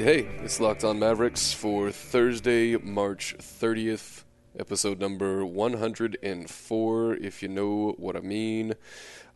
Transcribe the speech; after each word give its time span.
Right, 0.00 0.04
hey, 0.04 0.28
it's 0.44 0.60
Locked 0.60 0.84
On 0.84 0.98
Mavericks 0.98 1.54
for 1.54 1.90
Thursday, 1.90 2.76
March 2.76 3.34
30th, 3.38 4.24
episode 4.58 5.00
number 5.00 5.42
104, 5.42 7.14
if 7.14 7.42
you 7.42 7.48
know 7.48 7.94
what 7.96 8.14
I 8.14 8.20
mean. 8.20 8.74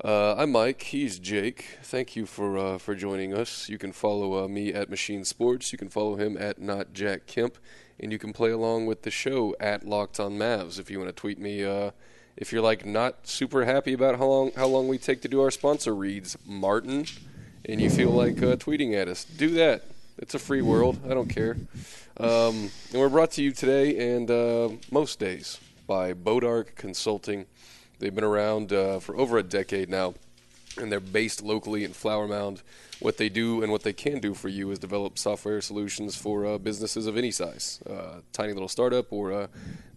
Uh, 0.04 0.34
I'm 0.34 0.52
Mike, 0.52 0.82
he's 0.82 1.18
Jake. 1.18 1.78
Thank 1.82 2.14
you 2.14 2.26
for 2.26 2.58
uh, 2.58 2.76
for 2.76 2.94
joining 2.94 3.32
us. 3.32 3.70
You 3.70 3.78
can 3.78 3.92
follow 3.92 4.44
uh, 4.44 4.48
me 4.48 4.74
at 4.74 4.90
Machine 4.90 5.24
Sports, 5.24 5.72
you 5.72 5.78
can 5.78 5.88
follow 5.88 6.16
him 6.16 6.36
at 6.36 6.60
Not 6.60 6.92
Jack 6.92 7.26
Kemp, 7.26 7.56
and 7.98 8.12
you 8.12 8.18
can 8.18 8.34
play 8.34 8.50
along 8.50 8.84
with 8.84 9.00
the 9.00 9.10
show 9.10 9.56
at 9.60 9.86
Locked 9.86 10.20
On 10.20 10.32
Mavs 10.32 10.78
if 10.78 10.90
you 10.90 10.98
want 10.98 11.08
to 11.08 11.18
tweet 11.18 11.38
me. 11.38 11.64
Uh, 11.64 11.92
if 12.36 12.52
you're 12.52 12.60
like 12.60 12.84
not 12.84 13.26
super 13.26 13.64
happy 13.64 13.94
about 13.94 14.18
how 14.18 14.26
long 14.26 14.50
how 14.56 14.66
long 14.66 14.88
we 14.88 14.98
take 14.98 15.22
to 15.22 15.28
do 15.28 15.40
our 15.40 15.50
sponsor 15.50 15.94
reads, 15.94 16.36
Martin, 16.44 17.06
and 17.64 17.80
you 17.80 17.88
feel 17.88 18.10
like 18.10 18.42
uh, 18.42 18.56
tweeting 18.56 18.94
at 18.94 19.08
us, 19.08 19.24
do 19.24 19.48
that. 19.52 19.84
It's 20.20 20.34
a 20.34 20.38
free 20.38 20.60
world. 20.60 21.00
I 21.06 21.14
don't 21.14 21.30
care. 21.30 21.56
Um, 22.18 22.70
and 22.92 23.00
we're 23.00 23.08
brought 23.08 23.30
to 23.32 23.42
you 23.42 23.52
today 23.52 24.14
and 24.14 24.30
uh, 24.30 24.68
most 24.90 25.18
days 25.18 25.58
by 25.86 26.12
Bowdark 26.12 26.76
Consulting. 26.76 27.46
They've 27.98 28.14
been 28.14 28.22
around 28.22 28.70
uh, 28.70 28.98
for 28.98 29.16
over 29.16 29.38
a 29.38 29.42
decade 29.42 29.88
now, 29.88 30.12
and 30.76 30.92
they're 30.92 31.00
based 31.00 31.42
locally 31.42 31.84
in 31.84 31.94
Flower 31.94 32.28
Mound. 32.28 32.60
What 32.98 33.16
they 33.16 33.30
do 33.30 33.62
and 33.62 33.72
what 33.72 33.82
they 33.82 33.94
can 33.94 34.20
do 34.20 34.34
for 34.34 34.48
you 34.48 34.70
is 34.70 34.78
develop 34.78 35.16
software 35.16 35.62
solutions 35.62 36.16
for 36.16 36.44
uh, 36.44 36.58
businesses 36.58 37.06
of 37.06 37.16
any 37.16 37.30
size, 37.30 37.80
uh, 37.88 38.20
tiny 38.34 38.52
little 38.52 38.68
startup 38.68 39.10
or 39.14 39.32
uh, 39.32 39.46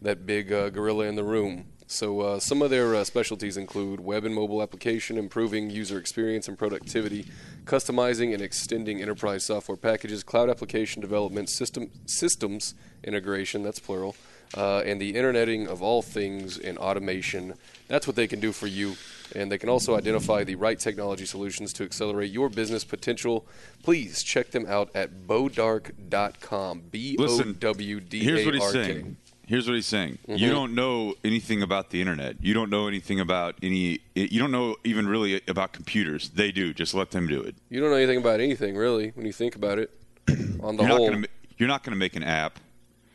that 0.02 0.26
big 0.26 0.54
uh, 0.54 0.70
gorilla 0.70 1.04
in 1.04 1.16
the 1.16 1.24
room. 1.26 1.66
So 1.94 2.22
uh, 2.22 2.40
some 2.40 2.64
of 2.64 2.72
their 2.72 2.96
uh, 2.96 3.04
specialties 3.04 3.56
include 3.56 4.00
web 4.00 4.26
and 4.26 4.34
mobile 4.34 4.64
application, 4.64 5.16
improving 5.16 5.70
user 5.70 6.00
experience 6.00 6.48
and 6.48 6.58
productivity, 6.58 7.28
customizing 7.66 8.34
and 8.34 8.42
extending 8.42 9.00
enterprise 9.00 9.46
software 9.46 9.78
packages, 9.78 10.24
cloud 10.24 10.50
application 10.50 11.02
development, 11.02 11.52
system 11.52 11.92
systems 12.08 12.74
integration, 13.04 13.62
that's 13.62 13.80
plural, 13.80 14.16
uh, 14.58 14.80
and 14.80 15.00
the 15.00 15.16
interneting 15.16 15.68
of 15.68 15.84
all 15.84 16.02
things 16.02 16.58
and 16.58 16.80
automation. 16.80 17.54
That's 17.88 18.08
what 18.08 18.16
they 18.16 18.28
can 18.28 18.40
do 18.40 18.52
for 18.52 18.66
you. 18.66 18.96
And 19.36 19.52
they 19.52 19.60
can 19.60 19.70
also 19.70 19.96
identify 19.96 20.44
the 20.44 20.56
right 20.56 20.80
technology 20.80 21.28
solutions 21.28 21.74
to 21.74 21.84
accelerate 21.84 22.32
your 22.32 22.50
business 22.50 22.84
potential. 22.84 23.46
Please 23.84 24.24
check 24.24 24.50
them 24.50 24.66
out 24.68 24.90
at 24.96 25.28
bowdark.com. 25.28 26.84
B 26.90 27.18
O 27.20 27.44
W 27.44 28.00
D 28.00 28.18
A 28.18 28.22
R 28.22 28.26
K. 28.26 28.32
Here's 28.32 28.46
what 28.46 28.56
he's 28.56 28.72
saying. 28.72 29.18
Here's 29.46 29.68
what 29.68 29.76
he's 29.76 29.86
saying. 29.86 30.20
Mm-hmm. 30.28 30.38
You 30.38 30.52
don't 30.52 30.74
know 30.74 31.16
anything 31.24 31.62
about 31.62 31.90
the 31.90 32.00
internet. 32.00 32.38
You 32.42 32.54
don't 32.54 32.70
know 32.70 32.88
anything 32.88 33.20
about 33.20 33.56
any. 33.62 34.00
You 34.16 34.40
don't 34.40 34.52
know 34.52 34.78
even 34.84 35.08
really 35.08 35.42
about 35.48 35.74
computers. 35.74 36.30
They 36.30 36.52
do. 36.52 36.74
Just 36.74 36.94
let 36.94 37.12
them 37.12 37.28
do 37.28 37.42
it. 37.42 37.56
You 37.70 37.82
don't 37.82 37.90
know 37.90 37.98
anything 37.98 38.20
about 38.20 38.40
anything, 38.40 38.78
really, 38.78 39.10
when 39.16 39.26
you 39.26 39.34
think 39.34 39.56
about 39.56 39.80
it. 39.80 39.92
On 40.62 40.78
the 40.78 40.84
You're 40.84 40.90
not 40.90 40.98
whole, 40.98 41.10
going 41.10 41.24
to. 41.24 41.30
You're 41.58 41.68
not 41.68 41.84
going 41.84 41.92
to 41.92 42.00
make 42.00 42.16
an 42.16 42.24
app. 42.24 42.60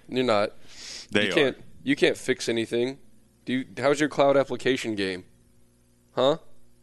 you're 0.08 0.24
not. 0.24 0.52
They 1.10 1.24
you 1.24 1.30
are. 1.30 1.34
can't. 1.34 1.56
You 1.82 1.96
can't 1.96 2.16
fix 2.16 2.48
anything. 2.48 2.98
Do 3.46 3.54
you, 3.54 3.64
how's 3.78 3.98
your 3.98 4.10
cloud 4.10 4.36
application 4.36 4.94
game? 4.94 5.24
Huh? 6.14 6.36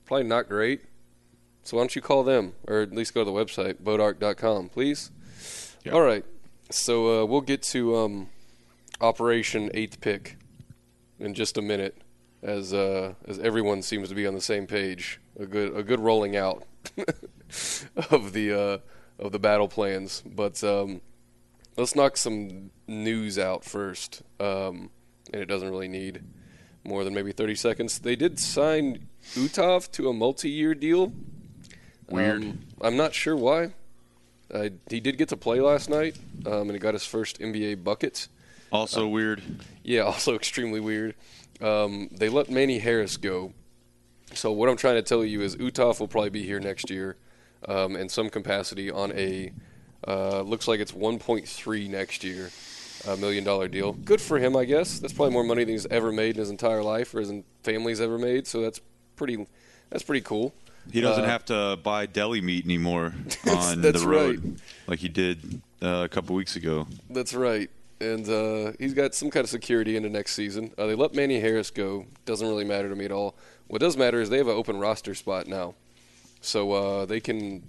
Probably 0.06 0.26
not 0.26 0.50
great. 0.50 0.82
So 1.62 1.78
why 1.78 1.82
don't 1.82 1.96
you 1.96 2.02
call 2.02 2.24
them, 2.24 2.54
or 2.68 2.82
at 2.82 2.92
least 2.92 3.14
go 3.14 3.22
to 3.22 3.26
the 3.26 3.32
website 3.32 3.76
bowdark.com, 3.84 4.70
please. 4.70 5.12
Yeah. 5.84 5.92
All 5.92 6.02
right. 6.02 6.26
So 6.72 7.22
uh, 7.22 7.26
we'll 7.26 7.42
get 7.42 7.62
to 7.64 7.96
um, 7.98 8.30
Operation 9.02 9.70
Eighth 9.74 10.02
Pick 10.02 10.38
in 11.20 11.34
just 11.34 11.58
a 11.58 11.62
minute, 11.62 12.02
as 12.42 12.74
uh, 12.74 13.14
as 13.28 13.40
everyone 13.40 13.82
seems 13.82 14.10
to 14.10 14.16
be 14.16 14.28
on 14.28 14.34
the 14.34 14.42
same 14.42 14.68
page. 14.68 15.20
A 15.40 15.46
good 15.46 15.76
a 15.76 15.84
good 15.84 16.00
rolling 16.00 16.36
out 16.36 16.64
of 18.12 18.34
the 18.34 18.54
uh, 18.54 19.24
of 19.24 19.32
the 19.32 19.40
battle 19.40 19.68
plans, 19.68 20.24
but. 20.26 20.64
Um, 20.64 21.02
let's 21.78 21.96
knock 21.96 22.18
some 22.18 22.72
news 22.88 23.38
out 23.38 23.64
first. 23.64 24.22
Um, 24.40 24.90
and 25.34 25.42
it 25.42 25.46
doesn't 25.46 25.70
really 25.70 25.88
need 25.88 26.24
more 26.84 27.04
than 27.04 27.14
maybe 27.14 27.32
30 27.32 27.56
seconds. 27.56 28.00
They 28.00 28.16
did 28.16 28.40
sign 28.40 29.08
Uthoff 29.34 29.92
to 29.94 30.10
a 30.10 30.14
multi-year 30.14 30.76
deal. 30.76 31.14
Weird. 32.10 32.44
Um, 32.44 32.60
I'm 32.82 32.96
not 32.96 33.14
sure 33.14 33.36
why. 33.36 33.74
Uh, 34.54 34.70
he 34.90 35.00
did 35.00 35.18
get 35.18 35.30
to 35.30 35.38
play 35.38 35.60
last 35.60 35.90
night, 35.90 36.18
um, 36.46 36.54
and 36.54 36.72
he 36.72 36.78
got 36.78 36.94
his 36.94 37.06
first 37.06 37.40
NBA 37.40 37.84
bucket. 37.84 38.28
Also 38.72 39.08
weird. 39.08 39.42
Yeah, 39.84 40.02
also 40.12 40.36
extremely 40.36 40.80
weird. 40.80 41.16
Um, 41.62 42.10
they 42.12 42.30
let 42.30 42.50
Manny 42.50 42.80
Harris 42.80 43.18
go. 43.18 43.54
So 44.34 44.52
what 44.52 44.68
I'm 44.70 44.76
trying 44.78 44.96
to 44.96 45.02
tell 45.02 45.24
you 45.24 45.42
is 45.42 45.56
Uthoff 45.56 46.00
will 46.00 46.08
probably 46.08 46.30
be 46.32 46.44
here 46.44 46.60
next 46.60 46.90
year 46.90 47.16
um, 47.68 47.96
in 47.96 48.10
some 48.10 48.30
capacity 48.30 48.92
on 48.92 49.12
a 49.14 49.52
uh, 50.08 50.42
looks 50.42 50.68
like 50.68 50.80
it's 50.80 50.92
1.3 50.92 51.90
next 51.90 52.24
year, 52.24 52.52
a 53.08 53.16
million 53.18 53.44
dollar 53.44 53.68
deal. 53.68 53.94
Good 53.94 54.22
for 54.22 54.38
him, 54.38 54.56
I 54.56 54.66
guess. 54.66 55.00
That's 55.00 55.14
probably 55.14 55.34
more 55.34 55.44
money 55.44 55.64
than 55.64 55.74
he's 55.74 55.86
ever 55.88 56.12
made 56.12 56.36
in 56.36 56.40
his 56.42 56.50
entire 56.50 56.84
life 56.84 57.14
or 57.16 57.22
his 57.22 57.32
family's 57.64 58.02
ever 58.02 58.18
made. 58.18 58.46
So 58.46 58.62
that's 58.62 58.82
pretty 59.16 59.48
that's 59.90 60.04
pretty 60.04 60.22
cool. 60.22 60.54
He 60.92 61.02
doesn't 61.02 61.24
Uh, 61.24 61.28
have 61.28 61.46
to 61.46 61.80
buy 61.82 62.06
deli 62.06 62.42
meat 62.42 62.66
anymore 62.66 63.14
on 63.50 63.82
that's 63.82 64.02
the 64.02 64.08
road 64.08 64.44
right. 64.44 64.54
like 64.88 65.00
he 65.00 65.10
did 65.10 65.62
uh, 65.82 66.04
a 66.06 66.10
couple 66.10 66.36
weeks 66.36 66.56
ago. 66.56 66.88
That's 67.10 67.34
right. 67.34 67.70
And 68.02 68.28
uh, 68.28 68.74
he's 68.78 68.94
got 68.94 69.16
some 69.16 69.30
kind 69.30 69.44
of 69.44 69.50
security 69.50 69.96
into 69.96 70.10
next 70.10 70.34
season. 70.34 70.74
Uh, 70.78 70.86
they 70.86 70.96
let 70.96 71.14
Manny 71.14 71.40
Harris 71.40 71.72
go. 71.72 72.06
Doesn't 72.26 72.48
really 72.48 72.66
matter 72.66 72.90
to 72.90 72.96
me 72.96 73.06
at 73.06 73.12
all. 73.12 73.36
What 73.68 73.80
does 73.80 73.96
matter 73.96 74.20
is 74.22 74.30
they 74.30 74.38
have 74.38 74.48
an 74.48 74.56
open 74.56 74.80
roster 74.80 75.16
spot 75.16 75.48
now, 75.48 75.76
so 76.42 76.72
uh, 76.74 77.06
they 77.06 77.20
can. 77.20 77.64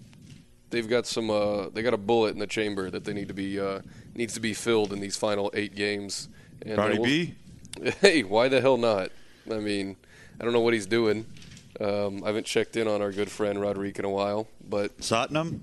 They've 0.71 0.89
got 0.89 1.07
some. 1.07 1.31
Uh, 1.31 1.69
they 1.69 1.83
got 1.83 1.95
a 1.95 1.99
bullet 1.99 2.35
in 2.35 2.41
the 2.41 2.47
chamber 2.47 2.91
that 2.91 3.05
they 3.05 3.13
need 3.13 3.29
to 3.29 3.35
be 3.35 3.61
uh, 3.61 3.81
needs 4.15 4.35
to 4.35 4.41
be 4.41 4.53
filled 4.53 4.93
in 4.93 5.01
these 5.01 5.17
final 5.17 5.51
eight 5.55 5.77
games. 5.77 6.29
And, 6.63 6.73
uh, 6.73 6.77
Cardi 6.77 6.99
we'll- 6.99 7.05
B. 7.05 7.35
Hey, 8.01 8.23
why 8.23 8.49
the 8.49 8.61
hell 8.61 8.79
not? 8.79 9.11
I 9.51 9.59
mean, 9.59 9.97
I 10.41 10.45
don't 10.45 10.55
know 10.55 10.61
what 10.61 10.73
he's 10.73 10.87
doing. 10.87 11.27
Um, 11.79 12.25
I 12.25 12.29
haven't 12.29 12.47
checked 12.47 12.75
in 12.77 12.89
on 12.89 13.03
our 13.03 13.13
good 13.13 13.31
friend 13.31 13.61
Roderick 13.61 13.99
in 13.99 14.07
a 14.07 14.11
while, 14.11 14.49
but 14.67 14.97
Satnam. 14.99 15.61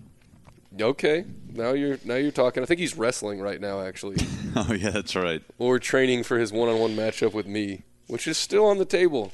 Okay. 0.80 1.26
Now 1.52 1.74
you're 1.74 1.98
now 2.04 2.16
you're 2.16 2.32
talking. 2.32 2.64
I 2.64 2.66
think 2.66 2.80
he's 2.80 2.98
wrestling 2.98 3.40
right 3.42 3.60
now, 3.62 3.82
actually. 3.82 4.18
Oh 4.56 4.72
yeah, 4.72 4.92
that's 4.92 5.16
right. 5.16 5.42
or 5.58 5.80
training 5.80 6.22
for 6.24 6.38
his 6.38 6.54
one-on-one 6.54 6.96
matchup 6.96 7.34
with 7.34 7.48
me, 7.48 7.82
which 8.06 8.28
is 8.28 8.38
still 8.38 8.68
on 8.68 8.78
the 8.78 8.86
table. 8.86 9.32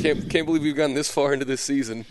Can't 0.00 0.28
can't 0.28 0.44
believe 0.44 0.62
we've 0.62 0.74
gotten 0.74 0.94
this 0.96 1.08
far 1.08 1.32
into 1.32 1.44
this 1.44 1.60
season 1.60 2.04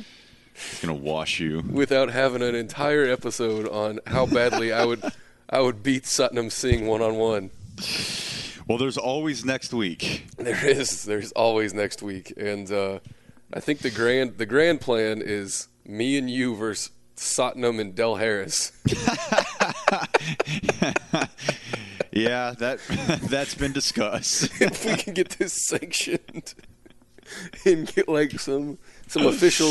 He's 0.54 0.80
gonna 0.82 0.94
wash 0.94 1.42
you. 1.42 1.62
without 1.70 2.10
having 2.12 2.42
an 2.42 2.56
entire 2.56 3.06
episode 3.06 3.68
on 3.68 4.00
how 4.08 4.26
badly 4.26 4.72
I 4.72 4.86
would 4.86 5.04
I 5.50 5.60
would 5.60 5.84
beat 5.84 6.04
Satnam 6.04 6.50
Singh 6.50 6.88
one-on-one. 6.88 7.50
Well, 8.68 8.78
there's 8.78 8.98
always 8.98 9.44
next 9.44 9.74
week. 9.74 10.26
There 10.38 10.66
is 10.66 11.04
there's 11.04 11.32
always 11.34 11.74
next 11.74 12.02
week, 12.02 12.32
and 12.38 12.72
uh, 12.72 13.00
I 13.54 13.60
think 13.60 13.80
the 13.80 13.92
grand 13.92 14.38
the 14.38 14.46
grand 14.46 14.80
plan 14.80 15.22
is 15.22 15.68
me 15.86 16.18
and 16.18 16.30
you 16.30 16.56
versus 16.56 16.92
Satnam 17.20 17.80
and 17.80 17.96
Del 17.96 18.16
Harris. 18.16 18.72
Yeah, 22.12 22.54
that 22.60 22.80
that's 23.30 23.56
been 23.56 23.72
discussed. 23.72 24.50
if 24.62 24.86
we 24.86 24.96
can 24.96 25.14
get 25.14 25.30
this 25.32 25.68
sanctioned 25.68 26.54
and 27.66 27.94
get 27.94 28.10
like 28.10 28.40
some 28.40 28.80
some 29.08 29.28
official 29.28 29.68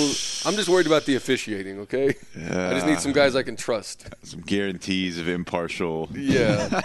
I'm 0.48 0.56
just 0.56 0.68
worried 0.68 0.86
about 0.86 1.04
the 1.04 1.16
officiating. 1.16 1.80
Okay, 1.80 2.14
I 2.36 2.74
just 2.74 2.86
need 2.86 3.00
some 3.00 3.12
guys 3.12 3.34
I 3.34 3.42
can 3.42 3.56
trust. 3.56 4.08
Some 4.22 4.40
guarantees 4.40 5.18
of 5.18 5.28
impartial. 5.28 6.08
Yeah, 6.12 6.80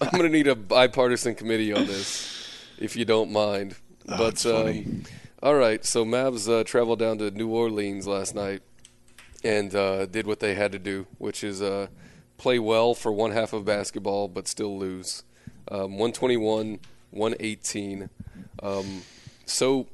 I'm 0.00 0.10
gonna 0.10 0.28
need 0.28 0.48
a 0.48 0.56
bipartisan 0.56 1.36
committee 1.36 1.72
on 1.72 1.86
this, 1.86 2.66
if 2.78 2.96
you 2.96 3.04
don't 3.04 3.30
mind. 3.30 3.76
Oh, 4.08 4.16
but 4.16 4.18
that's 4.18 4.42
funny. 4.42 4.84
um, 4.86 5.02
all 5.42 5.54
right, 5.54 5.84
so 5.84 6.04
Mavs 6.04 6.50
uh, 6.50 6.64
traveled 6.64 6.98
down 6.98 7.18
to 7.18 7.30
New 7.30 7.48
Orleans 7.48 8.06
last 8.06 8.34
night 8.34 8.62
and 9.42 9.74
uh, 9.74 10.06
did 10.06 10.26
what 10.26 10.40
they 10.40 10.54
had 10.54 10.72
to 10.72 10.78
do, 10.78 11.06
which 11.18 11.42
is 11.44 11.62
uh, 11.62 11.88
play 12.36 12.58
well 12.58 12.94
for 12.94 13.12
one 13.12 13.32
half 13.32 13.52
of 13.52 13.64
basketball, 13.64 14.28
but 14.28 14.46
still 14.48 14.78
lose. 14.78 15.22
Um, 15.70 15.92
121, 15.98 16.80
118. 17.10 18.10
Um, 18.62 19.02
so 19.46 19.86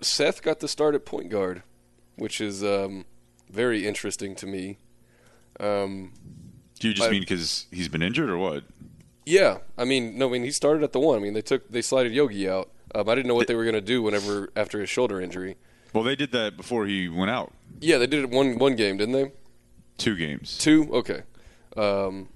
Seth 0.00 0.42
got 0.42 0.60
to 0.60 0.68
start 0.68 0.94
at 0.94 1.04
point 1.04 1.30
guard, 1.30 1.62
which 2.16 2.40
is 2.40 2.62
um, 2.62 3.04
very 3.50 3.86
interesting 3.86 4.34
to 4.36 4.46
me. 4.46 4.78
Um, 5.58 6.12
Do 6.78 6.88
you 6.88 6.94
just 6.94 7.08
I- 7.08 7.10
mean 7.12 7.20
because 7.20 7.66
he's 7.70 7.88
been 7.88 8.02
injured 8.02 8.30
or 8.30 8.38
what? 8.38 8.64
Yeah, 9.28 9.58
I 9.76 9.84
mean, 9.84 10.16
no, 10.16 10.28
I 10.28 10.32
mean 10.32 10.44
he 10.44 10.52
started 10.52 10.84
at 10.84 10.92
the 10.92 11.00
one. 11.00 11.18
I 11.18 11.20
mean 11.20 11.34
they 11.34 11.42
took 11.42 11.68
they 11.68 11.82
slided 11.82 12.12
Yogi 12.12 12.48
out. 12.48 12.70
Um, 12.94 13.08
I 13.08 13.16
didn't 13.16 13.26
know 13.26 13.34
what 13.34 13.48
they 13.48 13.56
were 13.56 13.64
going 13.64 13.74
to 13.74 13.80
do 13.80 14.00
whenever 14.00 14.50
after 14.54 14.80
his 14.80 14.88
shoulder 14.88 15.20
injury. 15.20 15.56
Well, 15.92 16.04
they 16.04 16.16
did 16.16 16.32
that 16.32 16.56
before 16.56 16.86
he 16.86 17.08
went 17.08 17.30
out. 17.30 17.52
Yeah, 17.80 17.98
they 17.98 18.06
did 18.06 18.24
it 18.24 18.30
one 18.30 18.58
one 18.58 18.76
game, 18.76 18.96
didn't 18.96 19.12
they? 19.12 19.32
Two 19.98 20.16
games. 20.16 20.58
Two, 20.58 20.88
okay. 20.92 21.22
Um, 21.76 22.28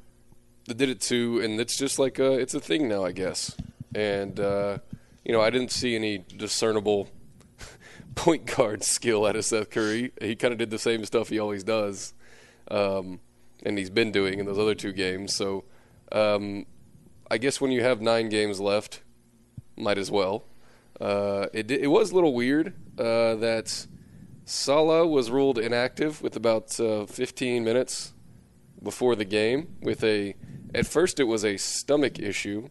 they 0.66 0.74
did 0.74 0.88
it 0.88 1.00
two, 1.00 1.40
and 1.40 1.60
it's 1.60 1.76
just 1.76 1.98
like 1.98 2.18
a, 2.18 2.32
it's 2.32 2.54
a 2.54 2.60
thing 2.60 2.88
now, 2.88 3.04
I 3.04 3.12
guess. 3.12 3.56
And 3.94 4.38
uh, 4.38 4.78
you 5.24 5.32
know, 5.32 5.40
I 5.40 5.50
didn't 5.50 5.72
see 5.72 5.94
any 5.94 6.18
discernible 6.18 7.08
point 8.14 8.46
guard 8.46 8.82
skill 8.84 9.26
out 9.26 9.36
of 9.36 9.44
Seth 9.44 9.70
Curry. 9.70 10.12
He 10.20 10.36
kind 10.36 10.52
of 10.52 10.58
did 10.58 10.70
the 10.70 10.78
same 10.78 11.04
stuff 11.04 11.28
he 11.28 11.38
always 11.38 11.64
does, 11.64 12.14
um, 12.70 13.20
and 13.64 13.76
he's 13.78 13.90
been 13.90 14.12
doing 14.12 14.38
in 14.38 14.46
those 14.46 14.58
other 14.58 14.74
two 14.74 14.92
games. 14.92 15.34
So, 15.34 15.64
um, 16.12 16.66
I 17.30 17.38
guess 17.38 17.60
when 17.60 17.72
you 17.72 17.82
have 17.82 18.00
nine 18.00 18.28
games 18.28 18.60
left, 18.60 19.02
might 19.76 19.98
as 19.98 20.10
well. 20.10 20.44
Uh, 21.00 21.46
it 21.52 21.70
it 21.70 21.86
was 21.86 22.10
a 22.10 22.14
little 22.14 22.34
weird 22.34 22.74
uh, 22.98 23.34
that 23.36 23.86
Salah 24.44 25.06
was 25.06 25.30
ruled 25.30 25.58
inactive 25.58 26.20
with 26.22 26.36
about 26.36 26.78
uh, 26.78 27.06
15 27.06 27.64
minutes 27.64 28.12
before 28.82 29.14
the 29.14 29.24
game 29.24 29.76
with 29.80 30.02
a 30.04 30.34
at 30.74 30.86
first 30.86 31.20
it 31.20 31.24
was 31.24 31.44
a 31.44 31.56
stomach 31.56 32.18
issue 32.18 32.68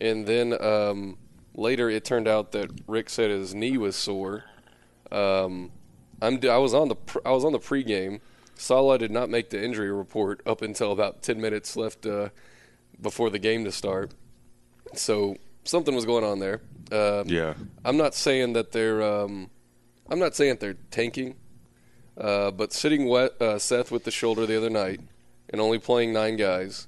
and 0.00 0.26
then 0.26 0.60
um, 0.62 1.16
later 1.54 1.88
it 1.88 2.04
turned 2.04 2.28
out 2.28 2.52
that 2.52 2.70
Rick 2.86 3.10
said 3.10 3.30
his 3.30 3.54
knee 3.54 3.76
was 3.78 3.96
sore. 3.96 4.44
Um, 5.10 5.70
I'm 6.20 6.40
I 6.48 6.58
was 6.58 6.74
on 6.74 6.88
the 6.88 6.96
I 7.24 7.30
was 7.30 7.44
on 7.44 7.52
the 7.52 7.58
pregame. 7.58 8.20
Salah 8.54 8.98
did 8.98 9.10
not 9.10 9.28
make 9.28 9.50
the 9.50 9.62
injury 9.62 9.90
report 9.90 10.40
up 10.46 10.62
until 10.62 10.92
about 10.92 11.22
10 11.22 11.40
minutes 11.40 11.76
left 11.76 12.06
uh, 12.06 12.28
before 13.00 13.30
the 13.30 13.38
game 13.38 13.64
to 13.64 13.72
start. 13.72 14.12
So 14.94 15.36
something 15.64 15.94
was 15.94 16.04
going 16.04 16.24
on 16.24 16.38
there. 16.38 16.60
Um, 16.90 17.28
Yeah. 17.28 17.54
I'm 17.84 17.96
not 17.96 18.14
saying 18.14 18.54
that 18.54 18.72
they're. 18.72 19.02
Um, 19.02 19.50
I'm 20.08 20.18
not 20.18 20.34
saying 20.34 20.58
they're 20.60 20.76
tanking, 20.90 21.36
uh, 22.18 22.50
but 22.50 22.72
sitting 22.72 23.06
wet, 23.06 23.40
uh, 23.40 23.58
Seth 23.58 23.90
with 23.90 24.04
the 24.04 24.10
shoulder 24.10 24.44
the 24.46 24.56
other 24.56 24.68
night, 24.70 25.00
and 25.48 25.60
only 25.60 25.78
playing 25.78 26.12
nine 26.12 26.36
guys, 26.36 26.86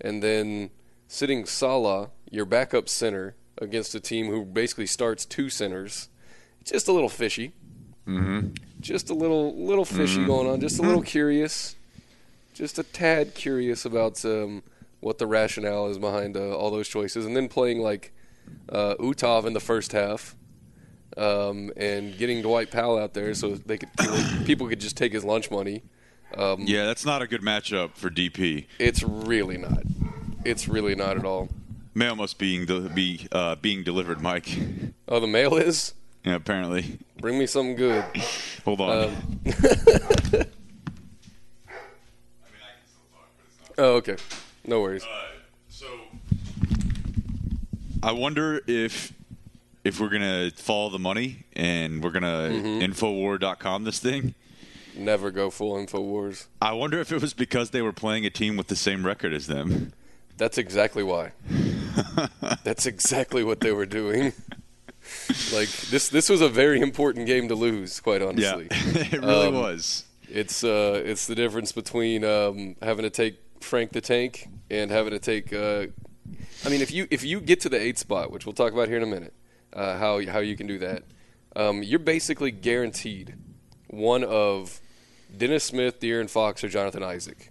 and 0.00 0.22
then 0.22 0.70
sitting 1.08 1.46
Salah, 1.46 2.10
your 2.30 2.44
backup 2.44 2.88
center, 2.88 3.34
against 3.58 3.94
a 3.94 4.00
team 4.00 4.26
who 4.26 4.44
basically 4.44 4.86
starts 4.86 5.24
two 5.24 5.48
centers, 5.48 6.08
it's 6.60 6.72
just 6.72 6.88
a 6.88 6.92
little 6.92 7.08
fishy. 7.08 7.54
Mm-hmm. 8.06 8.48
Just 8.80 9.10
a 9.10 9.14
little, 9.14 9.56
little 9.56 9.84
fishy 9.84 10.24
going 10.24 10.48
on. 10.48 10.60
Just 10.60 10.78
a 10.78 10.82
little 10.82 11.02
curious. 11.02 11.74
Just 12.54 12.78
a 12.78 12.82
tad 12.82 13.34
curious 13.34 13.84
about 13.84 14.24
um, 14.24 14.62
what 15.00 15.18
the 15.18 15.26
rationale 15.26 15.88
is 15.88 15.98
behind 15.98 16.36
uh, 16.36 16.56
all 16.56 16.70
those 16.70 16.88
choices, 16.88 17.26
and 17.26 17.36
then 17.36 17.48
playing 17.48 17.80
like 17.80 18.12
uh, 18.68 18.94
Utah 19.00 19.44
in 19.46 19.52
the 19.52 19.60
first 19.60 19.92
half, 19.92 20.34
um, 21.16 21.70
and 21.76 22.16
getting 22.18 22.42
Dwight 22.42 22.70
Powell 22.70 22.98
out 22.98 23.14
there 23.14 23.34
so 23.34 23.54
they 23.54 23.78
could 23.78 23.90
people, 24.44 24.68
could 24.68 24.80
just 24.80 24.96
take 24.96 25.12
his 25.12 25.24
lunch 25.24 25.50
money. 25.50 25.82
Um, 26.36 26.62
Yeah, 26.62 26.86
that's 26.86 27.04
not 27.06 27.22
a 27.22 27.26
good 27.26 27.42
matchup 27.42 27.94
for 27.94 28.10
DP. 28.10 28.66
It's 28.78 29.02
really 29.02 29.56
not. 29.56 29.82
It's 30.44 30.68
really 30.68 30.94
not 30.94 31.16
at 31.16 31.24
all. 31.24 31.48
Mail 31.94 32.16
must 32.16 32.38
being 32.38 32.66
de- 32.66 32.88
be 32.90 33.26
uh, 33.32 33.54
being 33.56 33.82
delivered, 33.82 34.20
Mike. 34.20 34.48
Oh, 35.08 35.20
the 35.20 35.26
mail 35.26 35.56
is. 35.56 35.94
Yeah, 36.24 36.34
apparently. 36.34 36.98
Bring 37.20 37.38
me 37.38 37.46
something 37.46 37.76
good. 37.76 38.04
Hold 38.64 38.80
on. 38.80 38.90
Um, 39.08 39.16
Oh, 43.78 43.96
okay. 43.96 44.16
No 44.66 44.80
worries. 44.80 45.02
so 45.02 45.08
I 48.06 48.12
wonder 48.12 48.60
if 48.66 49.12
if 49.84 50.00
we're 50.00 50.08
gonna 50.08 50.50
follow 50.56 50.90
the 50.90 50.98
money 50.98 51.44
and 51.54 52.02
we're 52.02 52.10
gonna 52.10 52.50
Mm-hmm. 52.52 52.82
infowar.com 52.92 53.84
this 53.84 53.98
thing. 53.98 54.34
Never 54.96 55.30
go 55.30 55.50
full 55.50 55.74
Infowars. 55.74 56.46
I 56.62 56.72
wonder 56.72 56.98
if 57.00 57.12
it 57.12 57.20
was 57.20 57.34
because 57.34 57.70
they 57.70 57.82
were 57.82 57.92
playing 57.92 58.24
a 58.24 58.30
team 58.30 58.56
with 58.56 58.68
the 58.68 58.76
same 58.76 59.04
record 59.04 59.34
as 59.34 59.46
them. 59.46 59.92
That's 60.38 60.56
exactly 60.56 61.02
why. 61.02 61.32
That's 62.64 62.86
exactly 62.86 63.42
what 63.44 63.60
they 63.60 63.72
were 63.72 63.86
doing. 63.86 64.32
Like 65.52 65.68
this, 65.90 66.08
this 66.08 66.28
was 66.28 66.40
a 66.40 66.48
very 66.48 66.80
important 66.80 67.26
game 67.26 67.48
to 67.48 67.54
lose. 67.54 68.00
Quite 68.00 68.22
Yeah, 68.22 68.28
honestly, 68.28 68.66
it 68.70 69.20
really 69.20 69.48
Um, 69.48 69.54
was. 69.54 70.04
it's 70.28 70.64
uh, 70.64 71.02
it's 71.04 71.26
the 71.26 71.34
difference 71.34 71.72
between 71.72 72.24
um, 72.24 72.76
having 72.82 73.02
to 73.02 73.10
take 73.10 73.38
Frank 73.60 73.92
the 73.92 74.00
Tank 74.00 74.48
and 74.70 74.90
having 74.90 75.12
to 75.12 75.18
take. 75.18 75.52
Uh, 75.52 75.86
I 76.64 76.68
mean, 76.68 76.80
if 76.80 76.90
you 76.90 77.06
if 77.10 77.24
you 77.24 77.40
get 77.40 77.60
to 77.60 77.68
the 77.68 77.80
eight 77.80 77.98
spot, 77.98 78.30
which 78.30 78.46
we'll 78.46 78.54
talk 78.54 78.72
about 78.72 78.88
here 78.88 78.96
in 78.96 79.02
a 79.02 79.06
minute, 79.06 79.34
uh, 79.72 79.98
how 79.98 80.24
how 80.26 80.38
you 80.38 80.56
can 80.56 80.66
do 80.66 80.78
that, 80.78 81.02
um, 81.54 81.82
you're 81.82 81.98
basically 81.98 82.50
guaranteed 82.50 83.34
one 83.88 84.24
of 84.24 84.80
Dennis 85.36 85.64
Smith, 85.64 86.00
De'Aaron 86.00 86.30
Fox, 86.30 86.62
or 86.64 86.68
Jonathan 86.68 87.02
Isaac. 87.02 87.50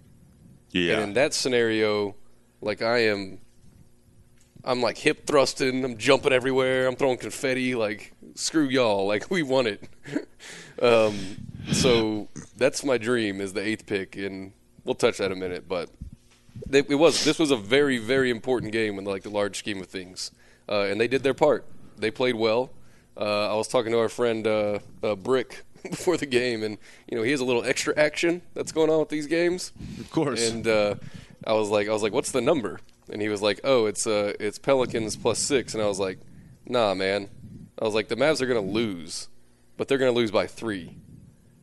Yeah. 0.70 0.94
And 0.94 1.02
in 1.02 1.12
that 1.14 1.34
scenario, 1.34 2.16
like 2.60 2.82
I 2.82 3.04
am, 3.04 3.38
I'm 4.64 4.82
like 4.82 4.98
hip 4.98 5.26
thrusting, 5.26 5.84
I'm 5.84 5.96
jumping 5.96 6.32
everywhere, 6.32 6.86
I'm 6.86 6.96
throwing 6.96 7.18
confetti. 7.18 7.74
Like 7.74 8.12
screw 8.34 8.68
y'all, 8.68 9.06
like 9.06 9.30
we 9.30 9.42
won 9.42 9.66
it. 9.66 9.88
um, 10.82 11.18
so 11.72 12.28
that's 12.56 12.84
my 12.84 12.98
dream 12.98 13.40
is 13.40 13.52
the 13.52 13.62
eighth 13.62 13.86
pick, 13.86 14.16
and 14.16 14.52
we'll 14.84 14.94
touch 14.94 15.18
that 15.18 15.26
in 15.26 15.32
a 15.32 15.36
minute. 15.36 15.66
But 15.68 15.90
it 16.70 16.98
was 16.98 17.24
this 17.24 17.38
was 17.38 17.50
a 17.50 17.56
very 17.56 17.98
very 17.98 18.30
important 18.30 18.72
game 18.72 18.98
in 18.98 19.04
like 19.04 19.22
the 19.22 19.30
large 19.30 19.58
scheme 19.58 19.80
of 19.80 19.86
things, 19.86 20.30
uh, 20.68 20.82
and 20.82 21.00
they 21.00 21.08
did 21.08 21.22
their 21.22 21.34
part. 21.34 21.64
They 21.96 22.10
played 22.10 22.34
well. 22.34 22.70
Uh, 23.16 23.50
I 23.50 23.54
was 23.54 23.68
talking 23.68 23.92
to 23.92 23.98
our 23.98 24.08
friend 24.10 24.46
uh, 24.46 24.78
uh, 25.02 25.14
Brick 25.16 25.64
before 25.82 26.16
the 26.16 26.26
game, 26.26 26.62
and 26.62 26.78
you 27.10 27.16
know 27.16 27.22
he 27.22 27.30
has 27.30 27.40
a 27.40 27.44
little 27.44 27.64
extra 27.64 27.96
action 27.98 28.42
that's 28.54 28.72
going 28.72 28.90
on 28.90 29.00
with 29.00 29.08
these 29.08 29.26
games. 29.26 29.72
of 29.98 30.10
course. 30.10 30.50
And 30.50 30.66
uh, 30.66 30.96
I 31.46 31.52
was 31.54 31.68
like, 31.70 31.88
I 31.88 31.92
was 31.92 32.02
like, 32.02 32.12
what's 32.12 32.32
the 32.32 32.40
number? 32.40 32.80
And 33.10 33.22
he 33.22 33.28
was 33.28 33.40
like, 33.40 33.60
oh, 33.64 33.86
it's 33.86 34.06
uh, 34.06 34.34
it's 34.40 34.58
Pelicans 34.58 35.16
plus 35.16 35.38
six. 35.38 35.74
And 35.74 35.82
I 35.82 35.86
was 35.86 35.98
like, 35.98 36.18
nah, 36.66 36.94
man. 36.94 37.30
I 37.80 37.84
was 37.84 37.94
like, 37.94 38.08
the 38.08 38.16
Mavs 38.16 38.40
are 38.40 38.46
gonna 38.46 38.60
lose, 38.60 39.28
but 39.76 39.86
they're 39.88 39.98
gonna 39.98 40.12
lose 40.12 40.30
by 40.30 40.46
three. 40.46 40.96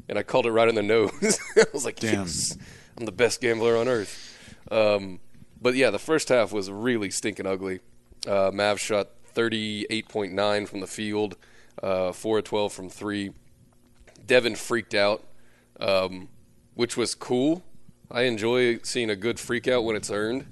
And 0.07 0.17
I 0.17 0.23
called 0.23 0.45
it 0.45 0.51
right 0.51 0.67
in 0.67 0.75
the 0.75 0.83
nose. 0.95 1.39
I 1.57 1.65
was 1.73 1.85
like, 1.85 1.99
Damn. 1.99 2.21
yes, 2.21 2.57
I'm 2.97 3.05
the 3.05 3.11
best 3.11 3.41
gambler 3.41 3.77
on 3.77 3.87
earth. 3.87 4.32
Um, 4.71 5.19
but 5.61 5.75
yeah, 5.75 5.89
the 5.89 5.99
first 5.99 6.29
half 6.29 6.51
was 6.51 6.69
really 6.69 7.09
stinking 7.09 7.45
ugly. 7.45 7.79
Uh, 8.27 8.51
Mavs 8.51 8.79
shot 8.79 9.09
38.9 9.35 10.67
from 10.67 10.79
the 10.79 10.87
field, 10.87 11.37
uh, 11.81 12.11
4 12.11 12.39
of 12.39 12.43
12 12.43 12.73
from 12.73 12.89
three. 12.89 13.31
Devin 14.25 14.55
freaked 14.55 14.93
out, 14.93 15.23
um, 15.79 16.29
which 16.75 16.95
was 16.95 17.15
cool. 17.15 17.63
I 18.11 18.23
enjoy 18.23 18.79
seeing 18.83 19.09
a 19.09 19.15
good 19.15 19.39
freak 19.39 19.67
out 19.67 19.83
when 19.83 19.95
it's 19.95 20.11
earned. 20.11 20.45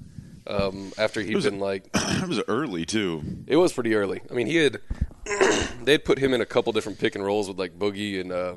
Um, 0.47 0.91
after 0.97 1.21
he'd 1.21 1.43
been 1.43 1.59
like, 1.59 1.87
it 1.93 2.27
was 2.27 2.41
early 2.47 2.85
too. 2.85 3.21
it 3.47 3.57
was 3.57 3.71
pretty 3.71 3.93
early. 3.93 4.21
I 4.29 4.33
mean, 4.33 4.47
he 4.47 4.55
had 4.57 4.81
they'd 5.83 6.03
put 6.03 6.17
him 6.17 6.33
in 6.33 6.41
a 6.41 6.45
couple 6.45 6.73
different 6.73 6.99
pick 6.99 7.15
and 7.15 7.23
rolls 7.23 7.47
with 7.47 7.59
like 7.59 7.77
Boogie 7.77 8.19
and 8.19 8.31
uh, 8.31 8.55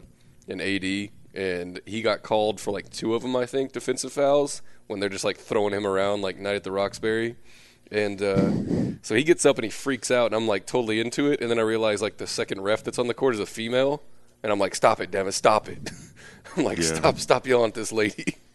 and 0.48 0.60
AD, 0.62 1.10
and 1.34 1.80
he 1.84 2.00
got 2.02 2.22
called 2.22 2.60
for 2.60 2.70
like 2.70 2.90
two 2.90 3.14
of 3.14 3.22
them, 3.22 3.34
I 3.36 3.46
think, 3.46 3.72
defensive 3.72 4.12
fouls 4.12 4.62
when 4.86 5.00
they're 5.00 5.08
just 5.08 5.24
like 5.24 5.36
throwing 5.36 5.72
him 5.74 5.86
around 5.86 6.22
like 6.22 6.38
Night 6.38 6.56
at 6.56 6.64
the 6.64 6.72
Roxbury. 6.72 7.36
And 7.90 8.20
uh, 8.22 8.50
so 9.02 9.14
he 9.14 9.22
gets 9.24 9.44
up 9.44 9.56
and 9.58 9.64
he 9.64 9.70
freaks 9.70 10.10
out, 10.10 10.26
and 10.26 10.34
I'm 10.34 10.48
like 10.48 10.66
totally 10.66 11.00
into 11.00 11.30
it. 11.30 11.40
And 11.40 11.50
then 11.50 11.58
I 11.58 11.62
realize 11.62 12.00
like 12.00 12.16
the 12.16 12.26
second 12.26 12.62
ref 12.62 12.82
that's 12.82 12.98
on 12.98 13.06
the 13.08 13.14
court 13.14 13.34
is 13.34 13.40
a 13.40 13.46
female, 13.46 14.02
and 14.42 14.50
I'm 14.50 14.58
like, 14.58 14.74
stop 14.74 15.00
it, 15.00 15.10
damn 15.10 15.28
it, 15.28 15.32
stop 15.32 15.68
it. 15.68 15.90
I'm 16.56 16.64
like, 16.64 16.78
Yeah. 16.78 16.84
stop, 16.94 17.18
stop 17.18 17.46
yelling 17.46 17.68
at 17.68 17.74
this 17.74 17.92
lady. 17.92 18.36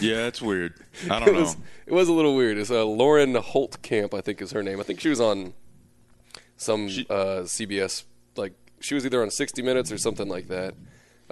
Yeah, 0.00 0.26
it's 0.26 0.42
weird. 0.42 0.74
I 1.08 1.18
don't 1.20 1.28
it 1.28 1.32
know. 1.32 1.40
was 1.40 1.56
it 1.86 1.92
was 1.94 2.08
a 2.08 2.12
little 2.12 2.36
weird. 2.36 2.58
It's 2.58 2.70
uh, 2.70 2.84
Lauren 2.84 3.32
Holtkamp, 3.34 4.12
I 4.12 4.20
think 4.20 4.42
is 4.42 4.52
her 4.52 4.62
name. 4.62 4.80
I 4.80 4.82
think 4.82 5.00
she 5.00 5.08
was 5.08 5.20
on 5.20 5.54
some 6.58 6.88
She- 6.88 7.06
uh, 7.08 7.42
CBS. 7.44 8.04
Like 8.36 8.52
she 8.80 8.94
was 8.94 9.06
either 9.06 9.22
on 9.22 9.30
60 9.30 9.62
Minutes 9.62 9.90
or 9.90 9.96
something 9.96 10.28
like 10.28 10.48
that. 10.48 10.74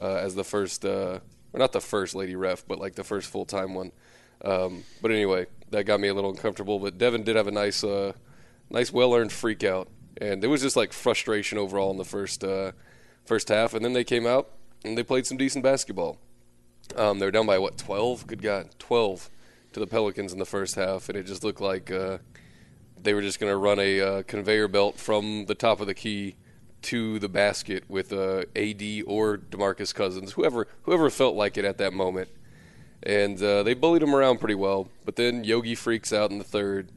Uh, 0.01 0.17
as 0.17 0.35
the 0.35 0.45
first, 0.45 0.85
uh, 0.85 1.21
or 1.53 1.59
not 1.59 1.73
the 1.73 1.81
first 1.81 2.15
lady 2.15 2.35
ref, 2.35 2.67
but 2.67 2.79
like 2.79 2.95
the 2.95 3.05
first 3.05 3.31
full 3.31 3.45
time 3.45 3.75
one. 3.75 3.93
Um, 4.45 4.85
but 5.01 5.11
anyway, 5.11 5.47
that 5.71 5.85
got 5.85 6.01
me 6.01 6.09
a 6.09 6.15
little 6.15 6.31
uncomfortable. 6.31 6.79
But 6.79 6.99
Devin 6.99 7.25
did 7.25 7.37
have 7.37 7.49
a 7.49 7.53
nice, 7.53 7.83
uh, 7.83 8.13
nice, 8.71 8.93
well 8.93 9.15
earned 9.15 9.33
freak 9.33 9.65
out, 9.65 9.89
and 10.21 10.43
it 10.45 10.49
was 10.49 10.63
just 10.63 10.77
like 10.77 10.93
frustration 10.93 11.59
overall 11.59 11.91
in 11.91 11.97
the 11.97 12.05
first 12.05 12.45
uh, 12.45 12.73
first 13.25 13.49
half. 13.49 13.75
And 13.75 13.85
then 13.85 13.93
they 13.93 14.05
came 14.05 14.27
out 14.27 14.51
and 14.85 14.97
they 14.97 15.03
played 15.03 15.27
some 15.27 15.37
decent 15.37 15.65
basketball. 15.65 16.19
Um, 16.97 17.19
they 17.19 17.27
were 17.27 17.33
down 17.33 17.47
by 17.47 17.59
what 17.59 17.79
twelve? 17.79 18.27
Good 18.27 18.43
God, 18.43 18.71
twelve 18.79 19.31
to 19.73 19.81
the 19.81 19.87
Pelicans 19.87 20.33
in 20.33 20.39
the 20.39 20.47
first 20.47 20.75
half, 20.75 21.09
and 21.09 21.19
it 21.19 21.27
just 21.27 21.45
looked 21.45 21.61
like 21.61 21.91
uh, 21.91 22.19
they 23.03 23.15
were 23.15 23.23
just 23.23 23.41
going 23.41 23.53
to 23.53 23.57
run 23.57 23.79
a 23.79 24.01
uh, 24.01 24.23
conveyor 24.23 24.69
belt 24.69 24.97
from 24.97 25.47
the 25.47 25.55
top 25.55 25.81
of 25.81 25.87
the 25.87 25.95
key 25.95 26.37
to 26.87 27.19
the 27.19 27.29
basket 27.29 27.85
with 27.89 28.13
uh, 28.13 28.43
AD 28.55 28.83
or 29.07 29.39
DeMarcus 29.39 29.95
Cousins, 29.95 30.33
whoever 30.33 30.69
whoever 30.83 31.11
felt 31.11 31.35
like 31.35 31.57
it 31.57 31.65
at 31.65 31.79
that 31.79 31.93
moment. 31.93 32.29
And 33.03 33.41
uh, 33.43 33.63
they 33.63 33.75
bullied 33.75 34.03
him 34.03 34.15
around 34.15 34.39
pretty 34.39 34.55
well. 34.55 34.89
But 35.05 35.17
then 35.17 35.45
Yogi 35.45 35.75
freaks 35.75 36.13
out 36.13 36.31
in 36.31 36.39
the 36.39 36.45
third, 36.45 36.91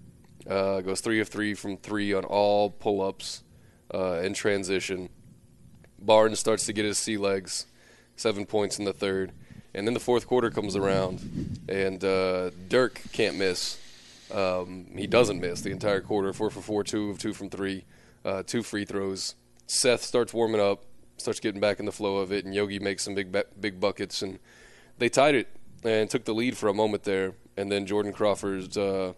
uh, 0.48 0.82
goes 0.82 1.02
three 1.02 1.20
of 1.20 1.28
three 1.28 1.54
from 1.54 1.78
three 1.78 2.14
on 2.14 2.24
all 2.24 2.70
pull 2.70 3.02
ups 3.02 3.44
uh, 3.94 4.20
in 4.24 4.34
transition. 4.34 5.10
Barnes 6.00 6.40
starts 6.40 6.66
to 6.68 6.74
get 6.74 6.86
his 6.86 6.98
sea 6.98 7.18
legs, 7.18 7.66
seven 8.16 8.46
points 8.46 8.80
in 8.80 8.86
the 8.86 8.94
third. 8.94 9.32
And 9.74 9.86
then 9.86 9.94
the 9.94 10.00
fourth 10.00 10.26
quarter 10.26 10.50
comes 10.50 10.76
around, 10.76 11.60
and 11.70 12.04
uh, 12.04 12.50
Dirk 12.70 13.02
can't 13.12 13.38
miss. 13.38 13.80
Um, 14.34 14.88
he 14.96 15.06
doesn't 15.06 15.40
miss 15.40 15.62
the 15.62 15.70
entire 15.70 16.02
quarter, 16.02 16.34
four 16.34 16.50
for 16.50 16.62
four, 16.62 16.84
two 16.84 17.12
of 17.12 17.20
two 17.20 17.34
from 17.34 17.50
three, 17.50 17.86
uh, 18.26 18.44
two 18.44 18.64
free 18.64 18.86
throws. 18.86 19.36
Seth 19.70 20.02
starts 20.02 20.34
warming 20.34 20.60
up, 20.60 20.84
starts 21.18 21.40
getting 21.40 21.62
back 21.62 21.80
in 21.80 21.86
the 21.86 21.92
flow 21.92 22.18
of 22.18 22.32
it, 22.32 22.44
and 22.44 22.56
Yogi 22.56 22.80
makes 22.80 23.04
some 23.04 23.14
big 23.14 23.36
big 23.60 23.80
buckets, 23.80 24.24
and 24.24 24.40
they 24.98 25.10
tied 25.10 25.36
it 25.36 25.48
and 25.84 26.10
took 26.10 26.26
the 26.26 26.34
lead 26.34 26.58
for 26.58 26.70
a 26.70 26.74
moment 26.74 27.04
there. 27.04 27.34
And 27.56 27.72
then 27.72 27.86
Jordan 27.86 28.12
Crawford's 28.12 28.78
uh, 28.78 29.14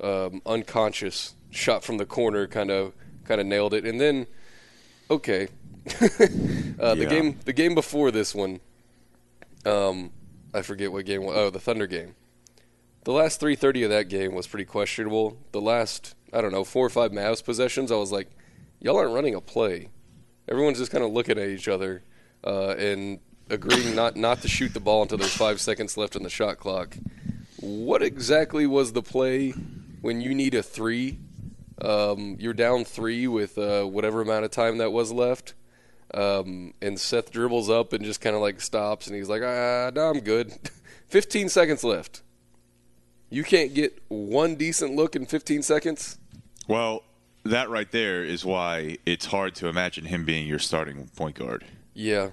um, 0.00 0.42
unconscious 0.46 1.34
shot 1.50 1.82
from 1.82 1.96
the 1.96 2.06
corner 2.06 2.46
kind 2.46 2.70
of 2.70 2.94
kind 3.24 3.40
of 3.40 3.48
nailed 3.48 3.74
it. 3.74 3.84
And 3.84 4.00
then, 4.00 4.28
okay, 5.10 5.48
uh, 6.78 6.94
the 6.94 7.06
game 7.08 7.40
the 7.44 7.52
game 7.52 7.74
before 7.74 8.12
this 8.12 8.32
one, 8.32 8.60
um, 9.66 10.12
I 10.54 10.62
forget 10.62 10.92
what 10.92 11.04
game. 11.04 11.24
Oh, 11.26 11.50
the 11.50 11.60
Thunder 11.60 11.88
game. 11.88 12.14
The 13.02 13.12
last 13.12 13.40
3:30 13.40 13.84
of 13.84 13.90
that 13.90 14.08
game 14.08 14.34
was 14.34 14.46
pretty 14.46 14.66
questionable. 14.66 15.36
The 15.50 15.60
last 15.60 16.14
I 16.32 16.40
don't 16.40 16.52
know 16.52 16.62
four 16.62 16.86
or 16.86 16.90
five 16.90 17.10
Mavs 17.10 17.44
possessions, 17.44 17.90
I 17.90 17.96
was 17.96 18.12
like, 18.12 18.30
y'all 18.80 18.96
aren't 18.96 19.14
running 19.14 19.34
a 19.34 19.40
play. 19.40 19.88
Everyone's 20.48 20.78
just 20.78 20.90
kind 20.90 21.04
of 21.04 21.12
looking 21.12 21.38
at 21.38 21.48
each 21.48 21.68
other 21.68 22.02
uh, 22.44 22.70
and 22.70 23.20
agreeing 23.48 23.94
not 23.94 24.16
not 24.16 24.42
to 24.42 24.48
shoot 24.48 24.72
the 24.74 24.80
ball 24.80 25.02
until 25.02 25.18
there's 25.18 25.36
five 25.36 25.60
seconds 25.60 25.96
left 25.96 26.16
on 26.16 26.22
the 26.22 26.30
shot 26.30 26.58
clock. 26.58 26.96
What 27.60 28.02
exactly 28.02 28.66
was 28.66 28.92
the 28.92 29.02
play 29.02 29.50
when 30.00 30.20
you 30.20 30.34
need 30.34 30.54
a 30.54 30.62
three? 30.62 31.18
Um, 31.80 32.36
you're 32.38 32.54
down 32.54 32.84
three 32.84 33.26
with 33.26 33.58
uh, 33.58 33.84
whatever 33.84 34.22
amount 34.22 34.44
of 34.44 34.50
time 34.50 34.78
that 34.78 34.90
was 34.90 35.12
left. 35.12 35.54
Um, 36.12 36.74
and 36.82 36.98
Seth 36.98 37.30
dribbles 37.30 37.70
up 37.70 37.92
and 37.92 38.04
just 38.04 38.20
kind 38.20 38.34
of 38.34 38.42
like 38.42 38.60
stops, 38.60 39.06
and 39.06 39.14
he's 39.14 39.28
like, 39.28 39.42
"Ah, 39.42 39.90
no, 39.94 40.08
I'm 40.08 40.20
good." 40.20 40.52
15 41.08 41.48
seconds 41.48 41.84
left. 41.84 42.22
You 43.30 43.44
can't 43.44 43.74
get 43.74 44.02
one 44.08 44.56
decent 44.56 44.96
look 44.96 45.14
in 45.14 45.26
15 45.26 45.62
seconds. 45.62 46.18
Well, 46.66 47.04
that 47.44 47.70
right 47.70 47.90
there 47.90 48.24
is 48.24 48.44
why 48.44 48.98
it's 49.06 49.26
hard 49.26 49.54
to 49.56 49.68
imagine 49.68 50.04
him 50.04 50.24
being 50.24 50.46
your 50.46 50.58
starting 50.58 51.08
point 51.16 51.36
guard. 51.36 51.64
Yeah, 51.94 52.30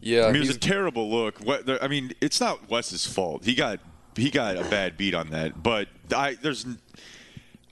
yeah. 0.00 0.24
I 0.24 0.26
mean, 0.26 0.36
it 0.36 0.40
was 0.40 0.48
he's- 0.48 0.56
a 0.56 0.60
terrible 0.60 1.10
look. 1.10 1.38
What, 1.40 1.82
I 1.82 1.88
mean, 1.88 2.12
it's 2.20 2.40
not 2.40 2.68
Wes's 2.70 3.06
fault. 3.06 3.44
He 3.44 3.54
got 3.54 3.80
he 4.16 4.30
got 4.30 4.56
a 4.56 4.64
bad 4.64 4.96
beat 4.96 5.14
on 5.14 5.30
that. 5.30 5.62
But 5.62 5.88
I 6.14 6.34
there's 6.34 6.66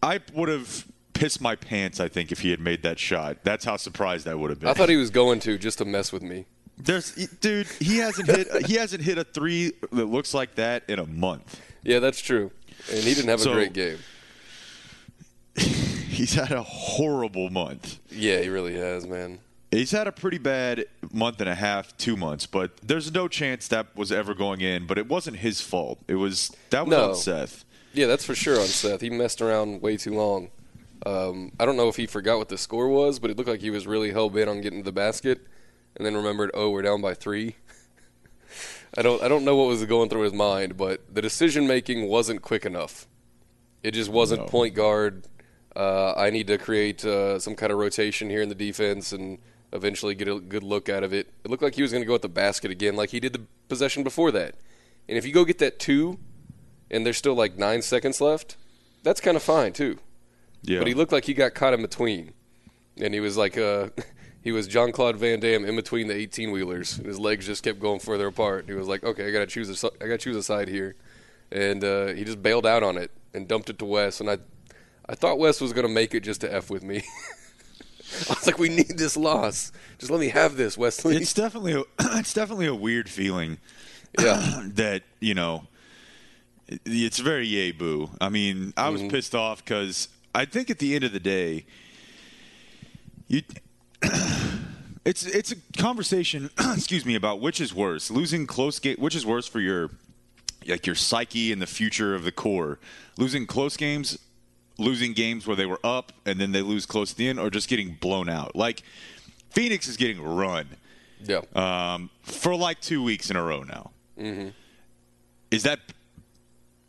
I 0.03 0.21
would 0.35 0.49
have 0.49 0.87
pissed 1.15 1.41
my 1.41 1.57
pants. 1.57 2.01
I 2.01 2.09
think 2.09 2.33
if 2.33 2.41
he 2.41 2.51
had 2.51 2.61
made 2.61 2.83
that 2.83 2.99
shot. 2.99 3.39
That's 3.45 3.65
how 3.65 3.77
surprised 3.77 4.29
I 4.29 4.35
would 4.35 4.51
have 4.51 4.61
been. 4.61 4.69
I 4.69 4.75
thought 4.75 4.89
he 4.89 4.97
was 4.97 5.11
going 5.11 5.41
to 5.41 5.57
just 5.57 5.79
to 5.79 5.85
mess 5.85 6.13
with 6.13 6.23
me. 6.23 6.47
There's 6.77 7.13
dude. 7.41 7.69
He 7.81 7.99
hasn't 7.99 8.29
hit 8.29 8.67
he 8.67 8.75
hasn't 8.75 9.03
hit 9.03 9.17
a 9.17 9.25
three 9.25 9.73
that 9.93 10.07
looks 10.07 10.35
like 10.35 10.57
that 10.57 10.83
in 10.89 10.99
a 10.99 11.07
month. 11.07 11.61
Yeah, 11.83 12.01
that's 12.01 12.21
true. 12.21 12.51
And 12.91 13.01
he 13.01 13.15
didn't 13.15 13.31
have 13.31 13.47
a 13.47 13.53
great 13.53 13.73
game. 13.73 13.99
He's 16.15 16.35
had 16.35 16.53
a 16.53 16.63
horrible 16.63 17.51
month. 17.51 17.99
Yeah, 18.11 18.41
he 18.41 18.49
really 18.49 18.75
has, 18.77 19.07
man. 19.07 19.41
He's 19.71 19.91
had 19.91 20.07
a 20.07 20.13
pretty 20.13 20.39
bad 20.39 20.85
month 21.13 21.41
and 21.41 21.51
a 21.51 21.55
half, 21.57 21.97
two 21.97 22.17
months, 22.17 22.47
but 22.47 22.77
there's 22.79 23.13
no 23.13 23.27
chance 23.27 23.67
that 23.69 23.95
was 23.97 24.13
ever 24.13 24.33
going 24.35 24.61
in. 24.61 24.87
But 24.87 24.99
it 24.99 25.09
wasn't 25.09 25.39
his 25.39 25.61
fault. 25.61 25.99
It 26.07 26.15
was 26.15 26.51
that 26.71 26.87
was 26.87 26.91
No. 26.93 27.09
on 27.11 27.17
Seth. 27.17 27.65
Yeah, 27.93 28.07
that's 28.07 28.25
for 28.25 28.35
sure 28.35 28.59
on 28.61 28.67
Seth. 28.67 29.01
He 29.01 29.11
messed 29.11 29.43
around 29.43 29.83
way 29.83 29.97
too 29.97 30.15
long. 30.15 30.51
Um, 31.07 31.53
I 31.59 31.67
don't 31.67 31.77
know 31.77 31.89
if 31.89 31.97
he 31.97 32.07
forgot 32.07 32.39
what 32.39 32.49
the 32.49 32.57
score 32.59 32.89
was, 32.89 33.19
but 33.19 33.31
it 33.31 33.37
looked 33.37 33.49
like 33.49 33.61
he 33.61 33.71
was 33.71 33.87
really 33.87 34.13
hell 34.13 34.31
bent 34.31 34.49
on 34.49 34.61
getting 34.61 34.81
to 34.81 34.85
the 34.85 34.93
basket, 34.93 35.47
and 35.97 36.07
then 36.07 36.15
remembered, 36.15 36.51
oh, 36.55 36.71
we're 36.71 36.83
down 36.83 37.03
by 37.03 37.15
three. 37.15 37.57
I 38.97 39.03
don't, 39.03 39.21
I 39.23 39.29
don't 39.29 39.45
know 39.45 39.57
what 39.57 39.67
was 39.67 39.85
going 39.85 40.09
through 40.09 40.23
his 40.23 40.33
mind, 40.33 40.77
but 40.77 41.13
the 41.13 41.21
decision 41.21 41.67
making 41.67 42.07
wasn't 42.09 42.43
quick 42.43 42.65
enough. 42.65 43.07
It 43.83 43.91
just 43.93 44.09
wasn't 44.11 44.43
No. 44.43 44.47
point 44.47 44.75
guard. 44.75 45.25
Uh, 45.77 46.13
I 46.17 46.31
need 46.31 46.47
to 46.47 46.59
create 46.59 47.05
uh, 47.05 47.39
some 47.39 47.57
kind 47.57 47.73
of 47.73 47.79
rotation 47.79 48.31
here 48.31 48.43
in 48.43 48.49
the 48.49 48.55
defense 48.55 49.13
and 49.13 49.39
eventually 49.73 50.15
get 50.15 50.29
a 50.29 50.39
good 50.39 50.63
look 50.63 50.89
out 50.89 51.03
of 51.03 51.13
it. 51.13 51.33
It 51.45 51.51
looked 51.51 51.63
like 51.63 51.75
he 51.75 51.83
was 51.83 51.91
going 51.91 52.03
to 52.03 52.07
go 52.07 52.15
at 52.15 52.23
the 52.23 52.29
basket 52.29 52.71
again, 52.71 52.95
like 52.95 53.11
he 53.11 53.21
did 53.21 53.33
the 53.33 53.43
possession 53.69 54.05
before 54.05 54.31
that. 54.31 54.55
And 55.09 55.19
if 55.19 55.27
you 55.27 55.33
go 55.33 55.45
get 55.45 55.59
that 55.59 55.79
two, 55.79 56.19
and 56.91 57.05
there's 57.05 57.17
still 57.17 57.35
like 57.35 57.59
nine 57.59 57.83
seconds 57.83 58.21
left, 58.21 58.57
that's 59.03 59.21
kind 59.21 59.37
of 59.37 59.43
fine 59.43 59.73
too. 59.73 59.99
Yeah, 60.63 60.79
But 60.79 60.89
he 60.89 60.95
looked 60.95 61.13
like 61.13 61.25
he 61.25 61.35
got 61.35 61.55
caught 61.55 61.75
in 61.75 61.83
between, 61.83 62.33
and 62.97 63.13
he 63.13 63.21
was 63.21 63.37
like 63.37 63.59
uh, 63.59 63.89
he 64.43 64.53
was 64.53 64.67
John 64.67 64.93
Claude 64.93 65.17
Van 65.17 65.41
Damme 65.41 65.65
in 65.65 65.77
between 65.77 66.07
the 66.07 66.15
18 66.15 66.53
wheelers. 66.53 66.97
His 66.97 67.19
legs 67.19 67.47
just 67.47 67.63
kept 67.63 67.81
going 67.81 68.01
further 68.01 68.29
apart. 68.29 68.65
He 68.67 68.75
was 68.75 68.89
like, 68.89 69.05
okay, 69.05 69.29
I 69.29 69.31
gotta 69.31 69.47
choose 69.47 69.85
a 69.85 69.91
I 70.01 70.07
gotta 70.07 70.19
choose 70.19 70.37
a 70.37 70.43
side 70.43 70.69
here, 70.69 70.95
and 71.53 71.85
uh, 71.85 72.07
he 72.09 72.25
just 72.25 72.43
bailed 72.43 72.65
out 72.65 72.83
on 72.83 72.97
it 72.97 73.11
and 73.35 73.47
dumped 73.47 73.69
it 73.69 73.79
to 73.81 73.85
Wes. 73.85 74.21
And 74.21 74.31
I 74.31 74.39
I 75.09 75.15
thought 75.15 75.39
Wes 75.39 75.61
was 75.61 75.73
gonna 75.73 75.89
make 75.89 76.15
it 76.15 76.21
just 76.21 76.41
to 76.43 76.53
f 76.53 76.71
with 76.71 76.83
me. 76.83 77.03
I 78.31 78.35
was 78.35 78.47
like, 78.47 78.59
we 78.59 78.69
need 78.69 78.97
this 78.97 79.17
loss. 79.17 79.73
Just 79.99 80.11
let 80.11 80.21
me 80.21 80.29
have 80.29 80.57
this, 80.57 80.79
Wesley. 80.79 81.17
it's 81.17 81.35
definitely 81.35 81.73
a, 81.73 81.81
it's 82.19 82.35
definitely 82.35 82.67
a 82.67 82.75
weird 82.75 83.09
feeling 83.09 83.59
yeah, 84.21 84.63
that 84.75 85.03
you 85.21 85.35
know 85.35 85.67
it's 86.69 87.19
very 87.19 87.47
yay 87.47 87.73
boo. 87.73 88.11
I 88.21 88.29
mean, 88.29 88.73
I 88.77 88.89
was 88.89 89.01
mm-hmm. 89.01 89.11
pissed 89.11 89.35
off 89.35 89.65
because 89.65 90.09
I 90.35 90.45
think 90.45 90.71
at 90.71 90.79
the 90.79 90.95
end 90.95 91.05
of 91.05 91.13
the 91.13 91.21
day, 91.21 91.67
you. 93.29 93.43
It's 95.07 95.27
it's 95.27 95.53
a 95.53 95.57
conversation, 95.77 96.49
excuse 96.59 97.05
me, 97.05 97.15
about 97.15 97.39
which 97.39 97.61
is 97.61 97.75
worse, 97.75 98.11
losing 98.11 98.47
close 98.47 98.79
game, 98.79 98.97
which 98.97 99.15
is 99.15 99.27
worse 99.27 99.47
for 99.47 99.61
your 99.61 99.91
like 100.67 100.87
your 100.87 100.95
psyche 100.95 101.53
and 101.53 101.61
the 101.61 101.67
future 101.67 102.15
of 102.15 102.25
the 102.25 102.33
core, 102.33 102.79
losing 103.19 103.47
close 103.47 103.77
games, 103.77 104.19
losing 104.79 105.13
games 105.13 105.47
where 105.47 105.57
they 105.57 105.67
were 105.67 105.81
up 105.85 106.13
and 106.27 106.41
then 106.41 106.53
they 106.53 106.63
lose 106.63 106.87
close 106.87 107.11
to 107.11 107.17
the 107.17 107.29
end, 107.29 107.39
or 107.39 107.51
just 107.51 107.69
getting 107.69 107.95
blown 107.95 108.29
out. 108.29 108.57
Like 108.57 108.83
Phoenix 109.51 109.89
is 109.89 109.97
getting 109.97 110.23
run 110.23 110.67
yeah. 111.21 111.41
um, 111.55 112.11
for 112.23 112.55
like 112.55 112.81
two 112.81 113.03
weeks 113.03 113.31
in 113.31 113.37
a 113.37 113.43
row 113.43 113.63
now. 113.63 113.91
Mm-hmm. 114.19 114.49
Is 115.51 115.63
that 115.63 115.81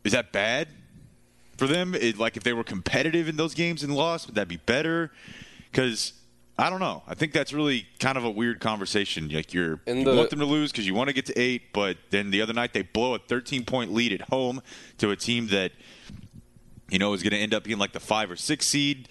is 0.04 0.12
that 0.12 0.32
bad 0.32 0.68
for 1.56 1.66
them? 1.66 1.94
It, 1.94 2.18
like 2.18 2.36
if 2.36 2.42
they 2.42 2.52
were 2.52 2.64
competitive 2.64 3.28
in 3.28 3.36
those 3.36 3.54
games 3.54 3.82
and 3.82 3.94
lost, 3.94 4.26
would 4.26 4.36
that 4.36 4.48
be 4.48 4.56
better? 4.56 5.12
Because 5.70 6.12
I 6.58 6.70
don't 6.70 6.80
know. 6.80 7.02
I 7.06 7.14
think 7.14 7.32
that's 7.32 7.52
really 7.52 7.86
kind 7.98 8.16
of 8.16 8.24
a 8.24 8.30
weird 8.30 8.60
conversation. 8.60 9.28
Like 9.28 9.52
you're 9.52 9.80
And 9.86 10.00
you 10.00 10.16
want 10.16 10.30
them 10.30 10.38
to 10.38 10.46
lose 10.46 10.72
because 10.72 10.86
you 10.86 10.94
want 10.94 11.08
to 11.08 11.14
get 11.14 11.26
to 11.26 11.38
eight, 11.38 11.72
but 11.72 11.98
then 12.10 12.30
the 12.30 12.40
other 12.40 12.52
night 12.52 12.72
they 12.72 12.82
blow 12.82 13.14
a 13.14 13.18
13 13.18 13.64
point 13.64 13.92
lead 13.92 14.12
at 14.12 14.22
home 14.22 14.62
to 14.98 15.10
a 15.10 15.16
team 15.16 15.48
that 15.48 15.72
you 16.90 16.98
know 16.98 17.12
is 17.12 17.22
going 17.22 17.32
to 17.32 17.38
end 17.38 17.54
up 17.54 17.64
being 17.64 17.78
like 17.78 17.92
the 17.92 18.00
five 18.00 18.30
or 18.30 18.36
six 18.36 18.66
seed. 18.68 19.08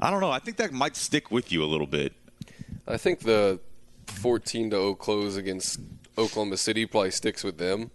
I 0.00 0.10
don't 0.10 0.20
know. 0.20 0.30
I 0.30 0.38
think 0.38 0.58
that 0.58 0.72
might 0.72 0.96
stick 0.96 1.30
with 1.30 1.50
you 1.50 1.62
a 1.62 1.66
little 1.66 1.86
bit. 1.86 2.12
I 2.86 2.96
think 2.96 3.20
the 3.20 3.60
14 4.06 4.70
to 4.70 4.76
0 4.76 4.94
close 4.94 5.36
against 5.36 5.80
Oklahoma 6.18 6.56
City 6.56 6.86
probably 6.86 7.10
sticks 7.10 7.42
with 7.42 7.58
them. 7.58 7.90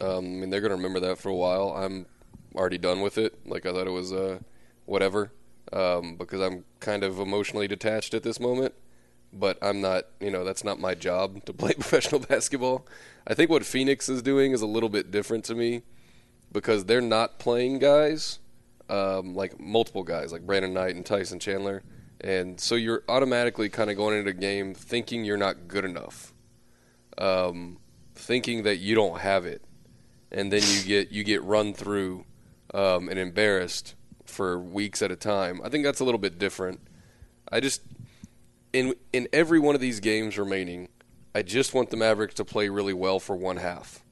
Um, 0.00 0.18
I 0.18 0.20
mean, 0.20 0.50
they're 0.50 0.60
going 0.60 0.70
to 0.70 0.76
remember 0.76 1.00
that 1.00 1.18
for 1.18 1.28
a 1.28 1.34
while. 1.34 1.70
I'm 1.76 2.06
already 2.54 2.78
done 2.78 3.00
with 3.00 3.18
it. 3.18 3.34
Like, 3.46 3.66
I 3.66 3.72
thought 3.72 3.86
it 3.86 3.92
was 3.92 4.12
uh, 4.12 4.38
whatever 4.86 5.32
um, 5.72 6.16
because 6.16 6.40
I'm 6.40 6.64
kind 6.80 7.02
of 7.02 7.18
emotionally 7.18 7.68
detached 7.68 8.14
at 8.14 8.22
this 8.22 8.38
moment. 8.40 8.74
But 9.30 9.58
I'm 9.60 9.82
not, 9.82 10.04
you 10.20 10.30
know, 10.30 10.42
that's 10.42 10.64
not 10.64 10.80
my 10.80 10.94
job 10.94 11.44
to 11.44 11.52
play 11.52 11.72
professional 11.74 12.20
basketball. 12.20 12.86
I 13.26 13.34
think 13.34 13.50
what 13.50 13.64
Phoenix 13.64 14.08
is 14.08 14.22
doing 14.22 14.52
is 14.52 14.62
a 14.62 14.66
little 14.66 14.88
bit 14.88 15.10
different 15.10 15.44
to 15.46 15.54
me 15.54 15.82
because 16.52 16.84
they're 16.84 17.00
not 17.00 17.38
playing 17.38 17.78
guys, 17.78 18.38
um, 18.88 19.34
like 19.34 19.58
multiple 19.60 20.02
guys, 20.02 20.32
like 20.32 20.46
Brandon 20.46 20.72
Knight 20.72 20.94
and 20.96 21.04
Tyson 21.04 21.38
Chandler. 21.38 21.82
and 22.20 22.58
so 22.60 22.74
you're 22.74 23.02
automatically 23.08 23.68
kind 23.68 23.90
of 23.90 23.96
going 23.96 24.18
into 24.18 24.30
a 24.30 24.34
game 24.34 24.74
thinking 24.74 25.24
you're 25.24 25.36
not 25.36 25.68
good 25.68 25.84
enough, 25.84 26.32
um, 27.16 27.78
thinking 28.14 28.64
that 28.64 28.76
you 28.78 28.94
don't 28.94 29.20
have 29.20 29.46
it, 29.46 29.62
and 30.32 30.52
then 30.52 30.62
you 30.64 30.82
get 30.82 31.10
you 31.10 31.24
get 31.24 31.42
run 31.44 31.72
through 31.74 32.24
um, 32.74 33.08
and 33.08 33.18
embarrassed 33.18 33.94
for 34.24 34.58
weeks 34.58 35.00
at 35.02 35.10
a 35.10 35.16
time. 35.16 35.60
I 35.64 35.68
think 35.68 35.84
that's 35.84 36.00
a 36.00 36.04
little 36.04 36.18
bit 36.18 36.38
different. 36.38 36.80
I 37.50 37.60
just 37.60 37.82
in 38.72 38.94
in 39.12 39.28
every 39.32 39.58
one 39.58 39.74
of 39.74 39.80
these 39.80 40.00
games 40.00 40.38
remaining, 40.38 40.88
I 41.34 41.42
just 41.42 41.74
want 41.74 41.90
the 41.90 41.96
Mavericks 41.96 42.34
to 42.34 42.44
play 42.44 42.68
really 42.68 42.92
well 42.94 43.20
for 43.20 43.36
one 43.36 43.58
half. 43.58 44.02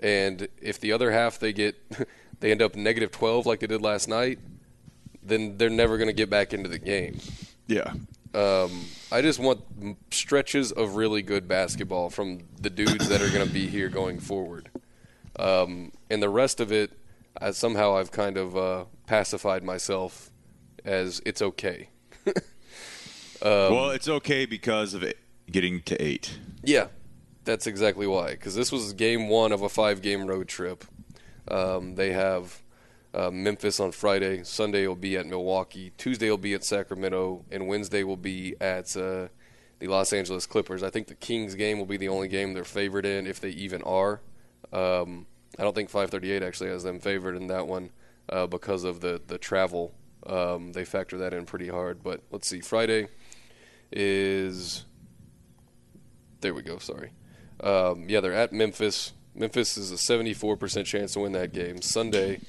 And 0.00 0.48
if 0.60 0.80
the 0.80 0.92
other 0.92 1.10
half 1.10 1.38
they 1.38 1.52
get 1.52 1.76
they 2.40 2.50
end 2.50 2.62
up 2.62 2.74
negative 2.74 3.10
12 3.10 3.46
like 3.46 3.60
they 3.60 3.66
did 3.66 3.82
last 3.82 4.08
night, 4.08 4.38
then 5.22 5.56
they're 5.56 5.70
never 5.70 5.96
going 5.96 6.08
to 6.08 6.14
get 6.14 6.30
back 6.30 6.52
into 6.52 6.68
the 6.68 6.78
game. 6.78 7.18
Yeah. 7.66 7.92
Um, 8.34 8.84
I 9.10 9.22
just 9.22 9.38
want 9.38 9.62
stretches 10.10 10.70
of 10.70 10.96
really 10.96 11.22
good 11.22 11.48
basketball 11.48 12.10
from 12.10 12.40
the 12.60 12.70
dudes 12.70 13.08
that 13.08 13.22
are 13.22 13.30
going 13.30 13.46
to 13.46 13.52
be 13.52 13.66
here 13.66 13.88
going 13.88 14.20
forward. 14.20 14.68
Um, 15.38 15.92
and 16.10 16.22
the 16.22 16.28
rest 16.28 16.60
of 16.60 16.70
it, 16.70 16.92
I, 17.40 17.52
somehow 17.52 17.96
I've 17.96 18.12
kind 18.12 18.36
of 18.36 18.56
uh, 18.56 18.84
pacified 19.06 19.64
myself 19.64 20.30
as 20.84 21.22
it's 21.24 21.40
okay. 21.40 21.88
um, 22.26 22.34
well, 23.42 23.90
it's 23.90 24.08
okay 24.08 24.44
because 24.44 24.94
of 24.94 25.02
it 25.02 25.18
getting 25.50 25.80
to 25.82 26.02
eight. 26.02 26.38
Yeah, 26.62 26.88
that's 27.46 27.66
exactly 27.66 28.06
why. 28.06 28.32
Because 28.32 28.54
this 28.54 28.70
was 28.70 28.92
game 28.92 29.28
one 29.28 29.52
of 29.52 29.62
a 29.62 29.68
five-game 29.68 30.26
road 30.26 30.48
trip. 30.48 30.84
Um, 31.48 31.94
they 31.94 32.12
have 32.12 32.60
uh, 33.14 33.30
Memphis 33.30 33.80
on 33.80 33.92
Friday. 33.92 34.42
Sunday 34.44 34.86
will 34.86 34.96
be 34.96 35.16
at 35.16 35.24
Milwaukee. 35.24 35.92
Tuesday 35.96 36.28
will 36.28 36.36
be 36.36 36.52
at 36.52 36.64
Sacramento, 36.64 37.44
and 37.50 37.66
Wednesday 37.66 38.02
will 38.02 38.18
be 38.18 38.54
at 38.60 38.94
uh, 38.96 39.28
the 39.78 39.86
Los 39.86 40.12
Angeles 40.12 40.44
Clippers. 40.44 40.82
I 40.82 40.90
think 40.90 41.06
the 41.06 41.14
Kings 41.14 41.54
game 41.54 41.78
will 41.78 41.86
be 41.86 41.96
the 41.96 42.08
only 42.08 42.28
game 42.28 42.52
they're 42.52 42.64
favored 42.64 43.06
in, 43.06 43.26
if 43.26 43.40
they 43.40 43.50
even 43.50 43.82
are. 43.82 44.20
Um, 44.72 45.26
I 45.58 45.62
don't 45.62 45.74
think 45.74 45.88
538 45.88 46.42
actually 46.42 46.70
has 46.70 46.82
them 46.82 47.00
favored 47.00 47.36
in 47.36 47.46
that 47.46 47.66
one 47.66 47.90
uh, 48.28 48.46
because 48.46 48.84
of 48.84 49.00
the 49.00 49.22
the 49.26 49.38
travel. 49.38 49.94
Um, 50.26 50.72
they 50.72 50.84
factor 50.84 51.18
that 51.18 51.32
in 51.32 51.46
pretty 51.46 51.68
hard. 51.68 52.02
But 52.02 52.22
let's 52.30 52.48
see. 52.48 52.60
Friday 52.60 53.08
is 53.92 54.84
there. 56.40 56.52
We 56.52 56.62
go. 56.62 56.78
Sorry. 56.78 57.12
Um, 57.60 58.08
yeah, 58.08 58.20
they're 58.20 58.32
at 58.32 58.52
Memphis. 58.52 59.12
Memphis 59.34 59.76
is 59.76 59.92
a 59.92 59.96
74% 59.96 60.84
chance 60.84 61.12
to 61.12 61.20
win 61.20 61.32
that 61.32 61.52
game. 61.52 61.82
Sunday 61.82 62.40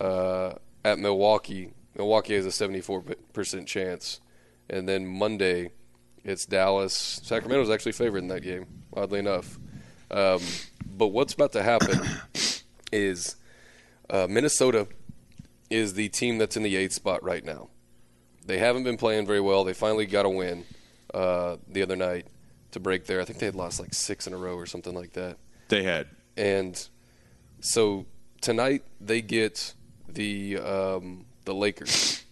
uh, 0.00 0.52
at 0.84 0.98
Milwaukee. 0.98 1.72
Milwaukee 1.96 2.34
has 2.34 2.46
a 2.46 2.50
74% 2.50 3.66
chance. 3.66 4.20
And 4.70 4.88
then 4.88 5.06
Monday, 5.06 5.70
it's 6.24 6.46
Dallas. 6.46 7.20
Sacramento's 7.22 7.70
actually 7.70 7.92
favored 7.92 8.18
in 8.18 8.28
that 8.28 8.42
game, 8.42 8.66
oddly 8.94 9.18
enough. 9.18 9.58
Um, 10.10 10.40
but 10.86 11.08
what's 11.08 11.34
about 11.34 11.52
to 11.52 11.62
happen 11.62 12.00
is 12.92 13.36
uh, 14.10 14.26
Minnesota 14.28 14.88
is 15.70 15.94
the 15.94 16.08
team 16.08 16.38
that's 16.38 16.56
in 16.56 16.62
the 16.62 16.76
eighth 16.76 16.92
spot 16.92 17.22
right 17.22 17.44
now. 17.44 17.68
They 18.46 18.58
haven't 18.58 18.84
been 18.84 18.96
playing 18.96 19.26
very 19.26 19.40
well. 19.40 19.64
They 19.64 19.74
finally 19.74 20.06
got 20.06 20.24
a 20.24 20.30
win 20.30 20.64
uh, 21.12 21.56
the 21.68 21.82
other 21.82 21.96
night 21.96 22.26
to 22.72 22.80
break 22.80 23.06
there. 23.06 23.20
I 23.20 23.24
think 23.24 23.38
they 23.38 23.46
had 23.46 23.54
lost 23.54 23.80
like 23.80 23.94
six 23.94 24.26
in 24.26 24.32
a 24.32 24.36
row 24.36 24.54
or 24.54 24.66
something 24.66 24.94
like 24.94 25.12
that. 25.14 25.38
They 25.68 25.82
had. 25.82 26.08
And 26.36 26.88
so 27.60 28.06
tonight 28.40 28.84
they 29.00 29.20
get 29.20 29.74
the 30.08 30.58
um, 30.58 31.26
the 31.44 31.54
Lakers 31.54 32.24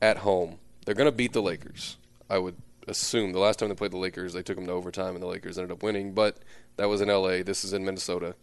at 0.00 0.18
home. 0.18 0.58
They're 0.84 0.94
going 0.94 1.10
to 1.10 1.16
beat 1.16 1.32
the 1.32 1.42
Lakers. 1.42 1.96
I 2.30 2.38
would 2.38 2.56
assume 2.86 3.32
the 3.32 3.38
last 3.38 3.58
time 3.58 3.68
they 3.68 3.74
played 3.74 3.90
the 3.90 3.98
Lakers, 3.98 4.32
they 4.32 4.42
took 4.42 4.56
them 4.56 4.66
to 4.66 4.72
overtime, 4.72 5.14
and 5.14 5.22
the 5.22 5.26
Lakers 5.26 5.58
ended 5.58 5.72
up 5.72 5.82
winning. 5.82 6.12
But 6.12 6.38
that 6.76 6.88
was 6.88 7.00
in 7.00 7.10
L.A. 7.10 7.42
This 7.42 7.64
is 7.64 7.72
in 7.72 7.84
Minnesota. 7.84 8.34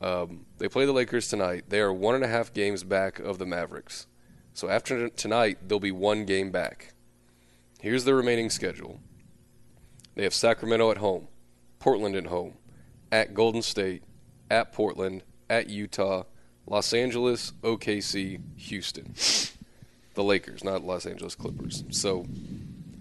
Um, 0.00 0.46
they 0.58 0.68
play 0.68 0.86
the 0.86 0.92
Lakers 0.92 1.28
tonight. 1.28 1.64
They 1.68 1.80
are 1.80 1.92
one 1.92 2.14
and 2.14 2.24
a 2.24 2.28
half 2.28 2.52
games 2.52 2.82
back 2.82 3.18
of 3.18 3.38
the 3.38 3.46
Mavericks. 3.46 4.06
So 4.54 4.68
after 4.68 5.08
tonight, 5.08 5.58
they'll 5.66 5.80
be 5.80 5.92
one 5.92 6.24
game 6.24 6.50
back. 6.50 6.94
Here's 7.80 8.04
the 8.04 8.14
remaining 8.14 8.48
schedule. 8.48 9.00
They 10.14 10.24
have 10.24 10.34
Sacramento 10.34 10.90
at 10.90 10.98
home, 10.98 11.28
Portland 11.78 12.16
at 12.16 12.26
home, 12.26 12.54
at 13.10 13.34
Golden 13.34 13.62
State, 13.62 14.02
at 14.50 14.72
Portland, 14.72 15.22
at 15.48 15.68
Utah, 15.68 16.24
Los 16.66 16.92
Angeles, 16.92 17.52
OKC, 17.62 18.40
Houston. 18.56 19.14
The 20.14 20.22
Lakers, 20.22 20.62
not 20.62 20.84
Los 20.84 21.06
Angeles 21.06 21.34
Clippers. 21.34 21.84
So 21.90 22.26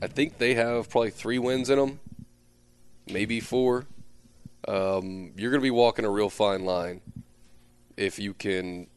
I 0.02 0.08
think 0.08 0.38
they 0.38 0.54
have 0.54 0.90
probably 0.90 1.12
three 1.12 1.40
wins 1.40 1.70
in 1.70 1.78
them, 1.78 2.00
maybe 3.08 3.40
four. 3.40 3.86
Um, 4.68 5.32
you're 5.36 5.52
going 5.52 5.60
to 5.60 5.66
be 5.66 5.72
walking 5.72 6.06
a 6.06 6.10
real 6.10 6.30
fine 6.30 6.64
line 6.66 7.02
if 7.98 8.18
you 8.18 8.34
can 8.34 8.88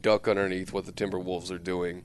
duck 0.00 0.28
underneath 0.28 0.72
what 0.72 0.86
the 0.86 0.92
Timberwolves 0.92 1.50
are 1.50 1.58
doing 1.58 2.04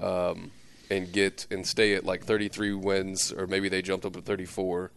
um, 0.00 0.50
and 0.90 1.12
get 1.12 1.46
and 1.50 1.66
stay 1.66 1.94
at 1.94 2.04
like 2.04 2.24
33 2.24 2.74
wins, 2.74 3.32
or 3.32 3.46
maybe 3.46 3.68
they 3.68 3.82
jumped 3.82 4.04
up 4.04 4.12
to 4.14 4.20
34. 4.20 4.90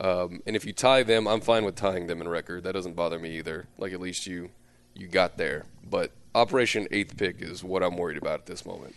Um, 0.00 0.40
and 0.46 0.56
if 0.56 0.64
you 0.64 0.72
tie 0.72 1.02
them, 1.02 1.26
I'm 1.28 1.40
fine 1.40 1.64
with 1.64 1.76
tying 1.76 2.06
them 2.06 2.20
in 2.20 2.28
record. 2.28 2.64
That 2.64 2.72
doesn't 2.72 2.94
bother 2.94 3.18
me 3.18 3.38
either. 3.38 3.66
Like 3.78 3.92
at 3.92 4.00
least 4.00 4.26
you 4.26 4.50
you 4.94 5.06
got 5.06 5.36
there. 5.36 5.66
But 5.88 6.12
Operation 6.34 6.88
Eighth 6.90 7.16
Pick 7.16 7.40
is 7.40 7.62
what 7.62 7.82
I'm 7.82 7.96
worried 7.96 8.16
about 8.16 8.40
at 8.40 8.46
this 8.46 8.64
moment. 8.64 8.94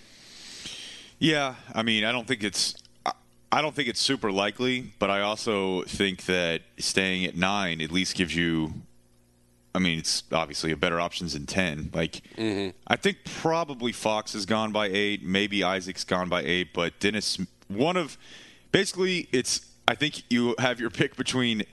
Yeah, 1.20 1.56
I 1.74 1.84
mean, 1.84 2.04
I 2.04 2.12
don't 2.12 2.28
think 2.28 2.44
it's 2.44 2.76
I 3.52 3.62
don't 3.62 3.74
think 3.74 3.88
it's 3.88 4.02
super 4.02 4.34
likely, 4.34 4.92
but 5.00 5.10
I 5.10 5.22
also 5.22 5.84
think 5.84 6.26
that 6.26 6.64
staying 6.78 7.26
at 7.26 7.38
nine 7.38 7.80
at 7.80 7.92
least 7.92 8.16
gives 8.16 8.36
you. 8.36 8.74
I 9.74 9.80
mean, 9.80 10.00
it's 10.00 10.24
obviously 10.32 10.72
a 10.72 10.78
better 10.78 11.00
options 11.00 11.34
than 11.34 11.46
ten. 11.46 11.90
Like, 11.94 12.22
mm-hmm. 12.38 12.76
I 12.88 12.96
think 12.96 13.20
probably 13.24 13.92
Fox 13.92 14.34
has 14.34 14.46
gone 14.46 14.72
by 14.72 14.88
eight, 14.88 15.24
maybe 15.24 15.64
Isaac's 15.64 16.04
gone 16.04 16.30
by 16.30 16.42
eight, 16.44 16.74
but 16.74 17.00
Dennis, 17.00 17.38
one 17.68 17.98
of, 17.98 18.18
basically, 18.72 19.28
it's. 19.32 19.66
I 19.88 19.96
think 19.96 20.24
you 20.30 20.56
have 20.60 20.80
your 20.80 20.90
pick 20.90 21.16
between 21.16 21.64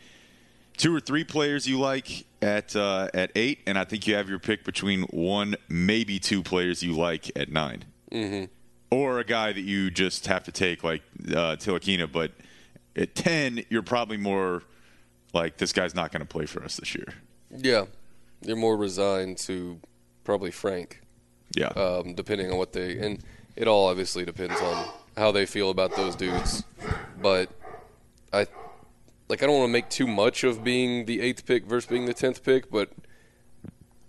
two 0.76 0.94
or 0.94 1.00
three 1.00 1.24
players 1.24 1.66
you 1.66 1.78
like 1.78 2.26
at 2.40 2.74
uh, 2.76 3.08
at 3.14 3.32
eight, 3.34 3.60
and 3.66 3.78
I 3.78 3.84
think 3.84 4.06
you 4.06 4.14
have 4.14 4.28
your 4.28 4.38
pick 4.38 4.64
between 4.64 5.02
one, 5.04 5.56
maybe 5.68 6.18
two 6.18 6.42
players 6.42 6.82
you 6.82 6.92
like 6.92 7.30
at 7.36 7.50
9 7.50 7.84
mm-hmm. 8.10 8.44
or 8.90 9.18
a 9.18 9.24
guy 9.24 9.52
that 9.52 9.60
you 9.60 9.90
just 9.90 10.26
have 10.26 10.44
to 10.44 10.52
take 10.52 10.84
like 10.84 11.02
uh, 11.28 11.56
Ntilikina. 11.56 12.10
But 12.10 12.32
at 12.96 13.14
ten, 13.14 13.64
you're 13.70 13.82
probably 13.82 14.16
more 14.16 14.62
like 15.32 15.56
this 15.56 15.72
guy's 15.72 15.94
not 15.94 16.12
going 16.12 16.20
to 16.20 16.28
play 16.28 16.46
for 16.46 16.62
us 16.62 16.76
this 16.76 16.94
year. 16.94 17.14
Yeah, 17.50 17.86
you're 18.42 18.56
more 18.56 18.76
resigned 18.76 19.38
to 19.38 19.80
probably 20.24 20.50
Frank. 20.50 21.00
Yeah, 21.54 21.68
um, 21.68 22.14
depending 22.14 22.50
on 22.50 22.58
what 22.58 22.72
they 22.72 22.98
and 22.98 23.22
it 23.56 23.68
all 23.68 23.88
obviously 23.88 24.24
depends 24.24 24.60
on 24.60 24.88
how 25.16 25.30
they 25.30 25.46
feel 25.46 25.70
about 25.70 25.94
those 25.94 26.16
dudes, 26.16 26.64
but 27.20 27.50
I 28.32 28.46
like 29.28 29.42
I 29.42 29.46
don't 29.46 29.58
want 29.58 29.68
to 29.68 29.72
make 29.72 29.88
too 29.88 30.06
much 30.06 30.44
of 30.44 30.64
being 30.64 31.06
the 31.06 31.20
eighth 31.20 31.46
pick 31.46 31.66
versus 31.66 31.88
being 31.88 32.06
the 32.06 32.14
tenth 32.14 32.42
pick, 32.42 32.70
but 32.70 32.90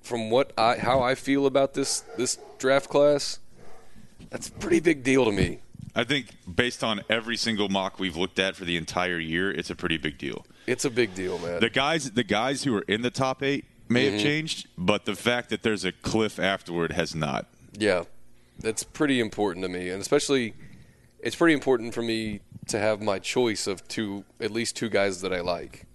from 0.02 0.30
what 0.30 0.52
I 0.58 0.78
how 0.78 1.02
I 1.02 1.16
feel 1.16 1.46
about 1.46 1.74
this 1.74 2.02
this 2.18 2.38
draft 2.58 2.90
class, 2.90 3.40
that's 4.30 4.50
a 4.50 4.52
pretty 4.52 4.80
big 4.80 5.04
deal 5.04 5.26
to 5.26 5.32
me. 5.32 5.60
I 5.96 6.04
think 6.04 6.28
based 6.56 6.84
on 6.84 7.02
every 7.10 7.38
single 7.38 7.70
mock 7.70 8.00
we've 8.00 8.18
looked 8.18 8.40
at 8.40 8.56
for 8.56 8.66
the 8.66 8.78
entire 8.78 9.20
year, 9.20 9.52
it's 9.52 9.70
a 9.70 9.76
pretty 9.76 9.98
big 9.98 10.18
deal. 10.18 10.46
It's 10.66 10.86
a 10.86 10.90
big 10.90 11.14
deal, 11.14 11.38
man. 11.40 11.60
The 11.60 11.70
guys 11.70 12.12
the 12.12 12.24
guys 12.24 12.64
who 12.64 12.76
are 12.76 12.86
in 12.88 13.02
the 13.02 13.12
top 13.12 13.44
eight 13.44 13.66
may 13.90 14.06
mm-hmm. 14.06 14.14
have 14.14 14.24
changed, 14.24 14.68
but 14.78 15.06
the 15.06 15.16
fact 15.16 15.50
that 15.50 15.64
there's 15.64 15.86
a 15.86 15.92
cliff 15.92 16.40
afterward 16.40 16.94
has 16.94 17.14
not. 17.16 17.48
Yeah. 17.78 18.04
That's 18.60 18.84
pretty 18.84 19.20
important 19.20 19.64
to 19.64 19.70
me. 19.70 19.90
And 19.90 20.02
especially 20.02 20.54
it's 21.24 21.36
pretty 21.36 21.54
important 21.54 21.94
for 21.94 22.02
me 22.02 22.42
to 22.68 22.78
have 22.78 23.02
my 23.02 23.18
choice 23.18 23.66
of 23.66 23.88
two, 23.88 24.26
at 24.40 24.52
least 24.52 24.76
two 24.76 24.90
guys 24.90 25.22
that 25.22 25.34
I 25.34 25.42
like. 25.42 25.88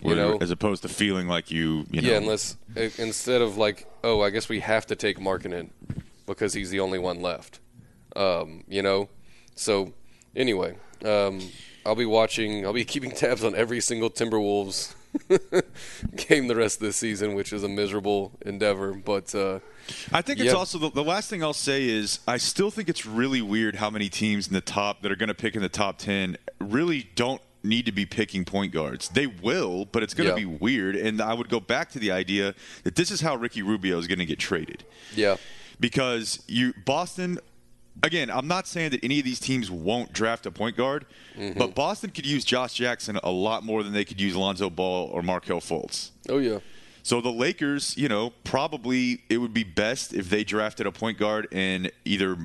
You 0.00 0.14
know, 0.14 0.38
as 0.40 0.52
opposed 0.52 0.82
to 0.82 0.88
feeling 0.88 1.26
like 1.26 1.50
you, 1.50 1.86
you 1.90 2.02
know. 2.02 2.08
Yeah, 2.08 2.16
unless 2.18 2.56
instead 2.76 3.42
of 3.42 3.56
like, 3.56 3.88
oh, 4.04 4.20
I 4.22 4.30
guess 4.30 4.48
we 4.48 4.60
have 4.60 4.86
to 4.86 4.96
take 4.96 5.18
Markkanen 5.18 5.70
because 6.24 6.54
he's 6.54 6.70
the 6.70 6.78
only 6.78 7.00
one 7.00 7.20
left. 7.20 7.58
Um, 8.14 8.62
you 8.68 8.80
know, 8.80 9.08
so 9.56 9.92
anyway, 10.36 10.76
um, 11.04 11.40
I'll 11.84 11.96
be 11.96 12.06
watching. 12.06 12.64
I'll 12.64 12.72
be 12.72 12.84
keeping 12.94 13.10
tabs 13.10 13.42
on 13.42 13.56
every 13.56 13.80
single 13.80 14.08
Timberwolves 14.08 14.94
game 16.28 16.46
the 16.48 16.56
rest 16.56 16.80
of 16.80 16.86
the 16.86 16.92
season, 16.92 17.34
which 17.34 17.52
is 17.52 17.62
a 17.62 17.68
miserable 17.68 18.32
endeavor. 18.44 18.92
But 18.92 19.34
uh, 19.34 19.60
I 20.12 20.22
think 20.22 20.40
it's 20.40 20.54
also 20.54 20.78
the, 20.78 20.90
the, 20.90 21.04
last 21.04 21.28
thing 21.28 21.42
I'll 21.42 21.52
say 21.52 21.88
is 21.88 22.20
I 22.26 22.38
still 22.38 22.70
think 22.70 22.88
it's 22.88 23.04
really 23.04 23.42
weird 23.42 23.76
how 23.76 23.90
many 23.90 24.08
teams 24.08 24.46
in 24.46 24.54
the 24.54 24.60
top 24.60 25.02
that 25.02 25.12
are 25.12 25.16
going 25.16 25.28
to 25.28 25.34
pick 25.34 25.54
in 25.54 25.62
the 25.62 25.68
top 25.68 25.98
ten 25.98 26.36
really 26.60 27.10
don't 27.14 27.42
need 27.62 27.86
to 27.86 27.92
be 27.92 28.06
picking 28.06 28.44
point 28.44 28.72
guards. 28.72 29.08
They 29.10 29.26
will, 29.26 29.84
but 29.84 30.02
it's 30.02 30.14
going 30.14 30.34
to 30.34 30.40
yeah. 30.40 30.46
be 30.46 30.56
weird. 30.56 30.96
And 30.96 31.20
I 31.20 31.34
would 31.34 31.48
go 31.48 31.60
back 31.60 31.90
to 31.90 31.98
the 31.98 32.10
idea 32.10 32.54
that 32.84 32.96
this 32.96 33.10
is 33.10 33.20
how 33.20 33.36
Ricky 33.36 33.62
Rubio 33.62 33.98
is 33.98 34.06
going 34.06 34.18
to 34.18 34.26
get 34.26 34.38
traded. 34.38 34.84
Yeah, 35.14 35.36
because 35.78 36.42
you 36.46 36.74
Boston 36.84 37.38
again, 38.02 38.30
I'm 38.30 38.48
not 38.48 38.66
saying 38.66 38.90
that 38.90 39.04
any 39.04 39.18
of 39.18 39.24
these 39.24 39.40
teams 39.40 39.70
won't 39.70 40.12
draft 40.12 40.46
a 40.46 40.50
point 40.50 40.76
guard, 40.76 41.06
Mm-hmm. 41.36 41.58
but 41.58 41.74
Boston 41.74 42.10
could 42.10 42.26
use 42.26 42.44
Josh 42.44 42.74
Jackson 42.74 43.18
a 43.24 43.30
lot 43.30 43.64
more 43.64 43.82
than 43.82 43.92
they 43.94 44.04
could 44.04 44.20
use 44.20 44.36
Lonzo 44.36 44.68
Ball 44.68 45.08
or 45.12 45.22
Markelle 45.22 45.60
Fultz. 45.60 46.10
Oh 46.28 46.36
yeah. 46.38 46.58
So 47.02 47.20
the 47.20 47.32
Lakers, 47.32 47.96
you 47.96 48.08
know, 48.08 48.30
probably 48.44 49.22
it 49.30 49.38
would 49.38 49.54
be 49.54 49.64
best 49.64 50.12
if 50.12 50.28
they 50.30 50.44
drafted 50.44 50.86
a 50.86 50.92
point 50.92 51.18
guard 51.18 51.48
and 51.50 51.90
either 52.04 52.36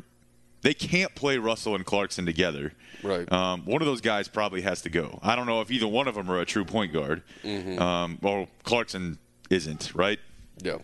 they 0.62 0.74
can't 0.74 1.14
play 1.16 1.38
Russell 1.38 1.76
and 1.76 1.86
Clarkson 1.86 2.26
together. 2.26 2.72
Right. 3.04 3.30
Um, 3.32 3.66
one 3.66 3.82
of 3.82 3.86
those 3.86 4.02
guys 4.02 4.28
probably 4.28 4.62
has 4.62 4.82
to 4.84 4.90
go. 4.90 5.20
I 5.22 5.36
don't 5.36 5.46
know 5.46 5.62
if 5.62 5.70
either 5.70 5.88
one 5.88 6.08
of 6.08 6.16
them 6.16 6.32
are 6.32 6.40
a 6.40 6.46
true 6.46 6.66
point 6.66 6.94
guard. 6.94 7.22
Mm-hmm. 7.44 7.78
Um, 7.80 8.18
well, 8.22 8.48
Clarkson 8.64 9.20
isn't, 9.50 9.94
right? 9.94 10.20
Yeah. 10.64 10.78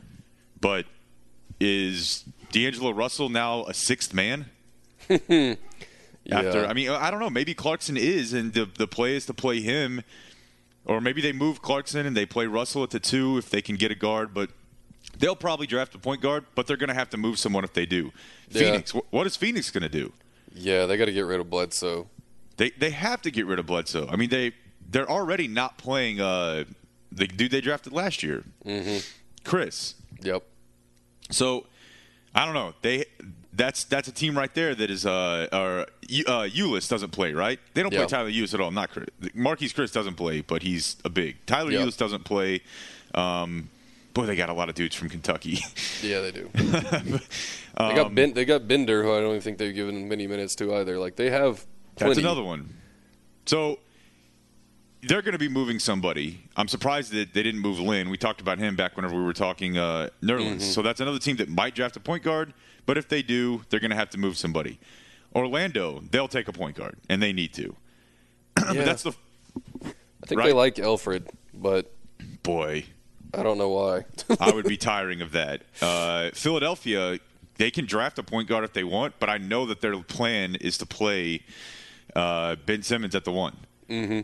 But 0.61 0.85
is 1.59 2.25
D'Angelo 2.53 2.91
Russell 2.91 3.27
now 3.27 3.65
a 3.65 3.73
sixth 3.73 4.13
man? 4.13 4.45
Yeah. 6.25 6.39
After, 6.39 6.65
I 6.65 6.71
mean, 6.71 6.89
I 6.89 7.11
don't 7.11 7.19
know. 7.19 7.29
Maybe 7.29 7.53
Clarkson 7.53 7.97
is, 7.97 8.31
and 8.31 8.53
the 8.53 8.63
the 8.63 8.87
play 8.87 9.17
is 9.17 9.25
to 9.25 9.33
play 9.33 9.59
him, 9.59 10.03
or 10.85 11.01
maybe 11.01 11.21
they 11.21 11.33
move 11.33 11.61
Clarkson 11.61 12.05
and 12.05 12.15
they 12.15 12.25
play 12.25 12.45
Russell 12.47 12.81
at 12.81 12.91
the 12.91 12.99
two 13.01 13.37
if 13.37 13.49
they 13.49 13.61
can 13.61 13.75
get 13.75 13.91
a 13.91 13.95
guard. 13.95 14.33
But 14.33 14.49
they'll 15.19 15.35
probably 15.35 15.67
draft 15.67 15.93
a 15.95 15.97
point 15.97 16.21
guard, 16.21 16.45
but 16.55 16.65
they're 16.65 16.77
going 16.77 16.87
to 16.87 16.93
have 16.93 17.09
to 17.09 17.17
move 17.17 17.39
someone 17.39 17.65
if 17.65 17.73
they 17.73 17.85
do. 17.85 18.13
Yeah. 18.47 18.61
Phoenix, 18.61 18.91
what 18.91 19.27
is 19.27 19.35
Phoenix 19.35 19.69
going 19.69 19.83
to 19.83 19.89
do? 19.89 20.13
yeah, 20.55 20.85
they 20.85 20.97
got 20.97 21.05
to 21.05 21.11
get 21.11 21.25
rid 21.25 21.39
of 21.39 21.49
Bledsoe. 21.49 22.07
They 22.57 22.69
they 22.71 22.91
have 22.91 23.21
to 23.23 23.31
get 23.31 23.45
rid 23.45 23.59
of 23.59 23.65
Bledsoe. 23.65 24.07
I 24.09 24.15
mean, 24.15 24.29
they 24.29 24.53
they're 24.89 25.09
already 25.09 25.47
not 25.47 25.77
playing 25.77 26.21
uh, 26.21 26.65
the 27.11 27.27
dude 27.27 27.51
they 27.51 27.61
drafted 27.61 27.93
last 27.93 28.23
year, 28.23 28.43
mm-hmm. 28.65 28.97
Chriss. 29.43 29.95
Yep. 30.21 30.43
So 31.31 31.65
I 32.35 32.45
don't 32.45 32.53
know. 32.53 32.73
They 32.81 33.05
that's 33.53 33.83
that's 33.83 34.07
a 34.07 34.11
team 34.11 34.35
right 34.37 34.53
there 34.55 34.73
that 34.73 34.89
is 34.89 35.05
uh 35.05 35.47
or 35.53 35.81
uh 35.81 36.47
Ulis 36.49 36.89
doesn't 36.89 37.11
play 37.11 37.33
right. 37.33 37.59
They 37.73 37.83
don't 37.83 37.93
Yeah. 37.93 37.99
play 37.99 38.07
Tyler 38.07 38.31
Ulis 38.31 38.53
at 38.53 38.59
all. 38.59 38.71
Not 38.71 38.91
Chriss. 38.91 39.09
Marquese 39.35 39.73
Chriss 39.73 39.93
doesn't 39.93 40.15
play, 40.15 40.41
but 40.41 40.63
he's 40.63 40.97
a 41.05 41.09
big. 41.09 41.37
Tyler 41.45 41.71
Yeah. 41.71 41.89
Doesn't 41.95 42.23
play. 42.25 42.61
Um, 43.13 43.69
boy, 44.15 44.25
they 44.25 44.35
got 44.35 44.49
a 44.49 44.53
lot 44.53 44.69
of 44.69 44.75
dudes 44.75 44.95
from 44.95 45.09
Kentucky. 45.09 45.59
Yeah, 46.01 46.19
they 46.21 46.31
do. 46.31 46.49
they 46.53 47.19
got 47.77 48.13
ben, 48.13 48.33
they 48.33 48.43
got 48.45 48.67
Bender, 48.67 49.03
who 49.03 49.13
I 49.13 49.21
don't 49.21 49.29
even 49.29 49.41
think 49.41 49.57
they've 49.57 49.73
given 49.73 50.09
many 50.09 50.27
minutes 50.27 50.55
to 50.55 50.75
either. 50.75 50.97
Like 50.99 51.15
they 51.15 51.29
have. 51.29 51.65
That's 51.95 52.17
another 52.17 52.43
one. 52.43 52.73
So 53.45 53.79
they're 55.07 55.21
going 55.21 55.33
to 55.33 55.39
be 55.39 55.49
moving 55.49 55.79
somebody. 55.79 56.43
I'm 56.55 56.67
surprised 56.67 57.11
that 57.11 57.33
they 57.33 57.43
didn't 57.43 57.61
move 57.61 57.79
Len. 57.79 58.09
We 58.09 58.17
talked 58.17 58.41
about 58.41 58.59
him 58.59 58.75
back 58.75 58.95
whenever 58.95 59.15
we 59.15 59.23
were 59.23 59.33
talking 59.33 59.77
uh, 59.77 60.09
Nerlens. 60.21 60.61
So 60.61 60.81
that's 60.81 60.99
another 60.99 61.19
team 61.19 61.35
that 61.37 61.49
might 61.49 61.75
draft 61.75 61.95
a 61.97 61.99
point 61.99 62.23
guard. 62.23 62.53
But 62.85 62.97
if 62.97 63.07
they 63.07 63.21
do, 63.21 63.63
they're 63.69 63.79
going 63.79 63.91
to 63.91 63.97
have 63.97 64.09
to 64.11 64.17
move 64.17 64.37
somebody. 64.37 64.79
Orlando, 65.35 66.03
they'll 66.11 66.27
take 66.27 66.47
a 66.47 66.53
point 66.53 66.75
guard, 66.75 66.97
and 67.09 67.21
they 67.21 67.33
need 67.33 67.53
to. 67.53 67.75
Yeah. 68.63 68.73
but 68.75 68.85
that's 68.85 69.03
the 69.03 69.13
I 70.23 70.25
think 70.25 70.39
right. 70.39 70.47
they 70.47 70.53
like 70.53 70.79
Alfred, 70.79 71.27
but 71.53 71.91
boy. 72.43 72.85
I 73.33 73.43
don't 73.43 73.57
know 73.57 73.69
why. 73.69 74.05
I 74.39 74.51
would 74.51 74.65
be 74.65 74.77
tiring 74.93 75.21
of 75.21 75.31
that. 75.31 75.63
Uh, 75.81 76.29
Philadelphia, 76.33 77.19
they 77.55 77.71
can 77.71 77.85
draft 77.85 78.19
a 78.19 78.23
point 78.23 78.47
guard 78.47 78.63
if 78.63 78.71
they 78.71 78.83
want, 78.85 79.15
but 79.19 79.29
I 79.29 79.37
know 79.37 79.65
that 79.65 79.81
their 79.81 79.97
plan 79.97 80.55
is 80.55 80.77
to 80.77 80.85
play 80.85 81.41
uh, 82.15 82.55
Ben 82.65 82.83
Simmons 82.83 83.15
at 83.15 83.25
the 83.25 83.31
one. 83.31 83.57
Mm-hmm. 83.89 84.21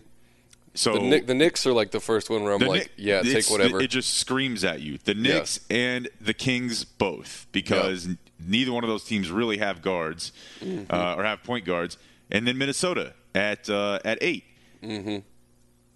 So 0.75 0.93
the, 0.93 0.99
Knick, 0.99 1.25
the 1.27 1.33
Knicks 1.33 1.65
are 1.65 1.73
like 1.73 1.91
the 1.91 1.99
first 1.99 2.29
one 2.29 2.43
where 2.43 2.53
I'm 2.53 2.59
like, 2.61 2.81
Knick- 2.83 2.91
yeah, 2.97 3.21
take 3.21 3.49
whatever. 3.49 3.81
It 3.81 3.89
just 3.89 4.15
screams 4.17 4.63
at 4.63 4.81
you. 4.81 4.97
The 5.03 5.13
Knicks 5.15 5.59
and 5.69 6.07
the 6.21 6.33
Kings 6.33 6.83
both, 6.85 7.47
because 7.51 8.05
n- 8.07 8.17
neither 8.39 8.71
one 8.71 8.83
of 8.83 8.89
those 8.89 9.03
teams 9.03 9.31
really 9.31 9.57
have 9.57 9.81
guards 9.81 10.31
Mm-hmm. 10.61 10.93
uh, 10.93 11.15
or 11.15 11.23
have 11.23 11.43
point 11.43 11.65
guards. 11.65 11.97
And 12.31 12.47
then 12.47 12.57
Minnesota 12.57 13.13
at 13.33 13.69
uh, 13.69 13.99
at 14.05 14.17
8 14.21 14.43
Mm-hmm. 14.83 15.17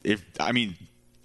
If 0.04 0.26
I 0.40 0.52
mean, 0.52 0.76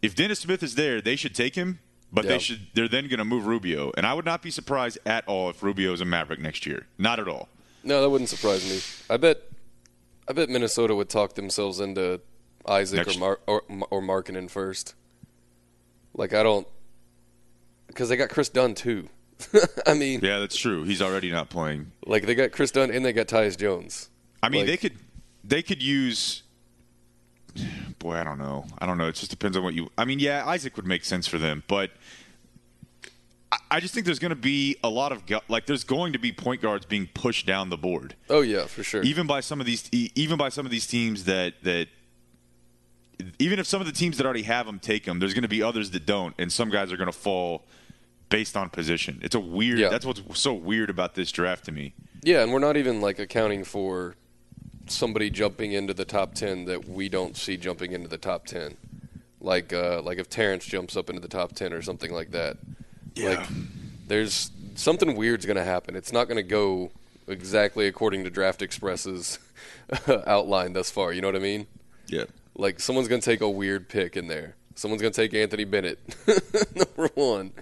if 0.03 0.15
Dennis 0.15 0.41
Smith 0.41 0.63
is 0.63 0.75
there, 0.77 1.01
they 1.01 1.17
should 1.17 1.35
take 1.35 1.55
him. 1.55 1.81
But 2.13 2.25
Yeah. 2.25 2.31
they 2.33 2.39
should. 2.39 2.61
They're 2.75 2.89
then 2.89 3.09
going 3.09 3.19
to 3.19 3.25
move 3.25 3.47
Rubio, 3.47 3.93
and 3.97 4.07
I 4.07 4.15
would 4.15 4.25
not 4.25 4.41
be 4.43 4.51
surprised 4.51 4.99
at 5.05 5.27
all 5.27 5.51
if 5.51 5.63
Rubio 5.63 5.93
is 5.93 6.01
a 6.01 6.05
Maverick 6.07 6.41
next 6.41 6.65
year. 6.67 6.87
Not 6.97 7.19
at 7.21 7.29
all. 7.29 7.49
no, 7.85 8.01
that 8.01 8.09
wouldn't 8.09 8.31
surprise 8.31 8.65
me. 8.69 8.81
I 9.13 9.19
bet, 9.19 9.43
I 10.27 10.33
bet 10.33 10.49
Minnesota 10.49 10.95
would 10.95 11.09
talk 11.11 11.35
themselves 11.35 11.81
into 11.81 12.21
Isaac 12.69 12.99
Next- 13.07 13.17
or 13.17 13.21
Mar- 13.21 13.41
or 13.47 13.63
or 13.91 14.03
Markkanen 14.03 14.51
first. 14.51 14.95
Like 16.15 16.35
I 16.35 16.43
don't, 16.43 16.67
because 17.87 18.09
they 18.09 18.17
got 18.17 18.29
Kris 18.29 18.49
Dunn 18.49 18.75
too. 18.75 19.09
I 19.87 19.95
mean, 19.95 20.21
Yeah, 20.23 20.41
that's 20.41 20.57
true. 20.57 20.83
He's 20.85 21.01
already 21.01 21.31
not 21.31 21.49
playing. 21.49 21.93
like 22.07 22.27
they 22.27 22.35
got 22.35 22.51
Kris 22.53 22.71
Dunn 22.73 22.91
and 22.91 23.05
they 23.05 23.13
got 23.13 23.29
Tyus 23.29 23.57
Jones. 23.57 24.11
I 24.43 24.49
mean, 24.49 24.63
Like- 24.63 24.67
they 24.69 24.77
could 24.77 24.99
they 25.45 25.63
could 25.63 25.83
use. 25.83 26.43
Boy, 27.99 28.15
I 28.17 28.25
don't 28.25 28.39
know. 28.39 28.67
I 28.79 28.87
don't 28.87 28.99
know. 28.99 29.09
It 29.09 29.15
just 29.17 29.31
depends 29.31 29.57
on 29.57 29.63
what 29.65 29.75
you. 29.75 29.91
I 29.99 30.05
mean, 30.05 30.19
yeah, 30.21 30.47
Isaac 30.47 30.77
would 30.77 30.87
make 30.87 31.05
sense 31.05 31.27
for 31.27 31.39
them, 31.39 31.65
but 31.67 31.91
I, 33.51 33.57
I 33.73 33.81
just 33.81 33.95
think 33.95 34.07
there's 34.07 34.19
going 34.21 34.31
to 34.31 34.37
be 34.37 34.77
a 34.85 34.89
lot 34.89 35.11
of 35.13 35.23
like 35.49 35.67
there's 35.67 35.85
going 35.85 36.13
to 36.13 36.19
be 36.19 36.31
point 36.33 36.61
guards 36.63 36.87
being 36.87 37.09
pushed 37.15 37.47
down 37.47 37.71
the 37.71 37.77
board, 37.77 38.15
Oh 38.31 38.41
yeah, 38.43 38.67
for 38.67 38.83
sure. 38.85 39.03
even 39.03 39.27
by 39.27 39.41
some 39.41 39.61
of 39.61 39.67
these 39.67 39.89
even 39.93 40.37
by 40.39 40.49
some 40.51 40.67
of 40.67 40.71
these 40.73 40.87
teams 40.87 41.25
that 41.25 41.55
that. 41.63 41.89
Even 43.39 43.59
if 43.59 43.67
some 43.67 43.81
of 43.81 43.87
the 43.87 43.93
teams 43.93 44.17
that 44.17 44.25
already 44.25 44.43
have 44.43 44.67
them 44.67 44.79
take 44.79 45.05
them, 45.05 45.19
there's 45.19 45.35
going 45.35 45.43
to 45.43 45.49
be 45.49 45.63
others 45.63 45.91
that 45.91 46.07
don't, 46.07 46.35
and 46.39 46.53
some 46.53 46.71
guys 46.71 46.93
are 46.93 46.97
going 46.97 47.11
to 47.11 47.19
fall 47.19 47.65
based 48.29 48.57
on 48.57 48.71
position. 48.71 49.19
It's 49.23 49.35
a 49.35 49.41
weird. 49.41 49.79
Yeah. 49.79 49.89
That's 49.89 50.07
what's 50.07 50.23
so 50.39 50.55
weird 50.55 50.91
about 50.91 51.15
this 51.15 51.33
draft 51.33 51.65
to 51.65 51.73
me. 51.73 51.95
Yeah, 52.23 52.43
and 52.43 52.53
we're 52.53 52.59
not 52.59 52.77
even 52.77 53.01
like 53.01 53.19
accounting 53.19 53.65
for 53.65 54.15
somebody 54.87 55.31
jumping 55.31 55.73
into 55.73 55.95
the 55.95 56.05
top 56.05 56.35
ten 56.35 56.65
that 56.67 56.89
we 56.89 57.09
don't 57.09 57.37
see 57.37 57.57
jumping 57.57 57.93
into 57.93 58.09
the 58.09 58.19
top 58.19 58.47
ten. 58.47 58.77
Like 59.41 59.73
uh, 59.73 60.03
like 60.03 60.19
if 60.19 60.29
Terrence 60.29 60.65
jumps 60.65 60.97
up 60.97 61.09
into 61.09 61.21
the 61.21 61.29
top 61.29 61.53
ten 61.55 61.73
or 61.73 61.83
something 61.83 62.13
like 62.13 62.31
that. 62.33 62.57
Like 63.17 63.47
there's 64.07 64.51
something 64.75 65.17
weird's 65.17 65.45
gonna 65.45 65.65
happen. 65.65 65.97
It's 65.97 66.13
not 66.13 66.29
gonna 66.29 66.43
go 66.43 66.91
exactly 67.27 67.87
according 67.87 68.25
to 68.25 68.31
Draft 68.31 68.63
Express's 68.63 69.39
outline 70.27 70.73
thus 70.73 70.91
far. 70.91 71.13
You 71.13 71.21
know 71.21 71.29
what 71.29 71.37
I 71.37 71.41
mean? 71.41 71.67
Yeah. 72.07 72.25
Like 72.59 72.81
someone's 72.81 73.09
gonna 73.09 73.23
take 73.23 73.41
a 73.41 73.49
weird 73.49 73.89
pick 73.89 74.17
in 74.17 74.27
there. 74.27 74.57
Someone's 74.75 75.01
gonna 75.01 75.15
take 75.15 75.33
Anthony 75.33 75.65
Bennett, 75.65 75.99
number 76.75 77.09
one, 77.15 77.53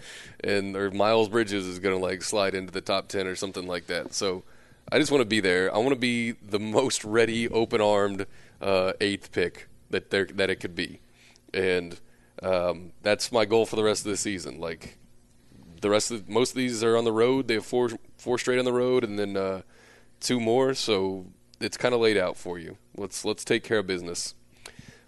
and 0.43 0.75
or 0.75 0.91
Miles 0.91 1.29
Bridges 1.29 1.67
is 1.67 1.79
gonna 1.79 1.99
like 1.99 2.23
slide 2.23 2.55
into 2.55 2.73
the 2.73 2.81
top 2.81 3.07
ten 3.09 3.27
or 3.27 3.37
something 3.37 3.67
like 3.67 3.87
that. 3.87 4.15
So 4.15 4.43
I 4.91 4.99
just 4.99 5.11
want 5.13 5.21
to 5.21 5.27
be 5.27 5.41
there. 5.41 5.73
I 5.75 5.79
want 5.79 5.91
to 5.91 5.97
be 5.97 6.33
the 6.33 6.59
most 6.59 7.05
ready, 7.05 7.49
open-armed 7.49 8.27
uh, 8.61 8.93
eighth 9.01 9.33
pick 9.33 9.69
that 9.91 10.11
there 10.11 10.25
that 10.35 10.49
it 10.51 10.57
could 10.57 10.75
be, 10.75 11.01
and 11.53 12.01
um, 12.43 12.93
that's 13.03 13.31
my 13.31 13.45
goal 13.45 13.67
for 13.67 13.77
the 13.77 13.85
rest 13.85 14.05
of 14.05 14.11
the 14.11 14.17
season. 14.17 14.61
Like 14.61 14.97
the 15.81 15.91
rest 15.91 16.11
of 16.11 16.29
most 16.29 16.51
of 16.51 16.57
these 16.57 16.83
are 16.83 16.97
on 16.97 17.05
the 17.05 17.13
road. 17.13 17.49
They 17.49 17.55
have 17.55 17.67
four 17.67 17.91
four 18.17 18.39
straight 18.39 18.59
on 18.59 18.65
the 18.65 18.73
road, 18.73 19.05
and 19.05 19.19
then 19.19 19.37
uh, 19.37 19.63
two 20.21 20.41
more. 20.41 20.73
So 20.75 21.27
it's 21.61 21.77
kind 21.77 21.95
of 21.95 22.01
laid 22.01 22.17
out 22.17 22.37
for 22.37 22.59
you. 22.59 22.77
Let's 22.97 23.25
let's 23.25 23.45
take 23.45 23.65
care 23.65 23.79
of 23.79 23.87
business. 23.87 24.35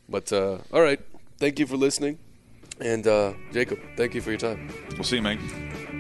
But 0.09 0.33
uh, 0.33 0.59
all 0.73 0.83
right, 0.83 1.01
thank 1.39 1.59
you 1.59 1.67
for 1.67 1.77
listening, 1.77 2.19
and 2.81 3.07
uh, 3.07 3.35
Jacob, 3.53 3.79
thank 3.97 4.15
you 4.15 4.23
for 4.23 4.31
your 4.31 4.39
time. 4.39 4.71
We'll 4.93 5.05
see 5.05 5.17
you, 5.17 5.23
man. 5.23 5.98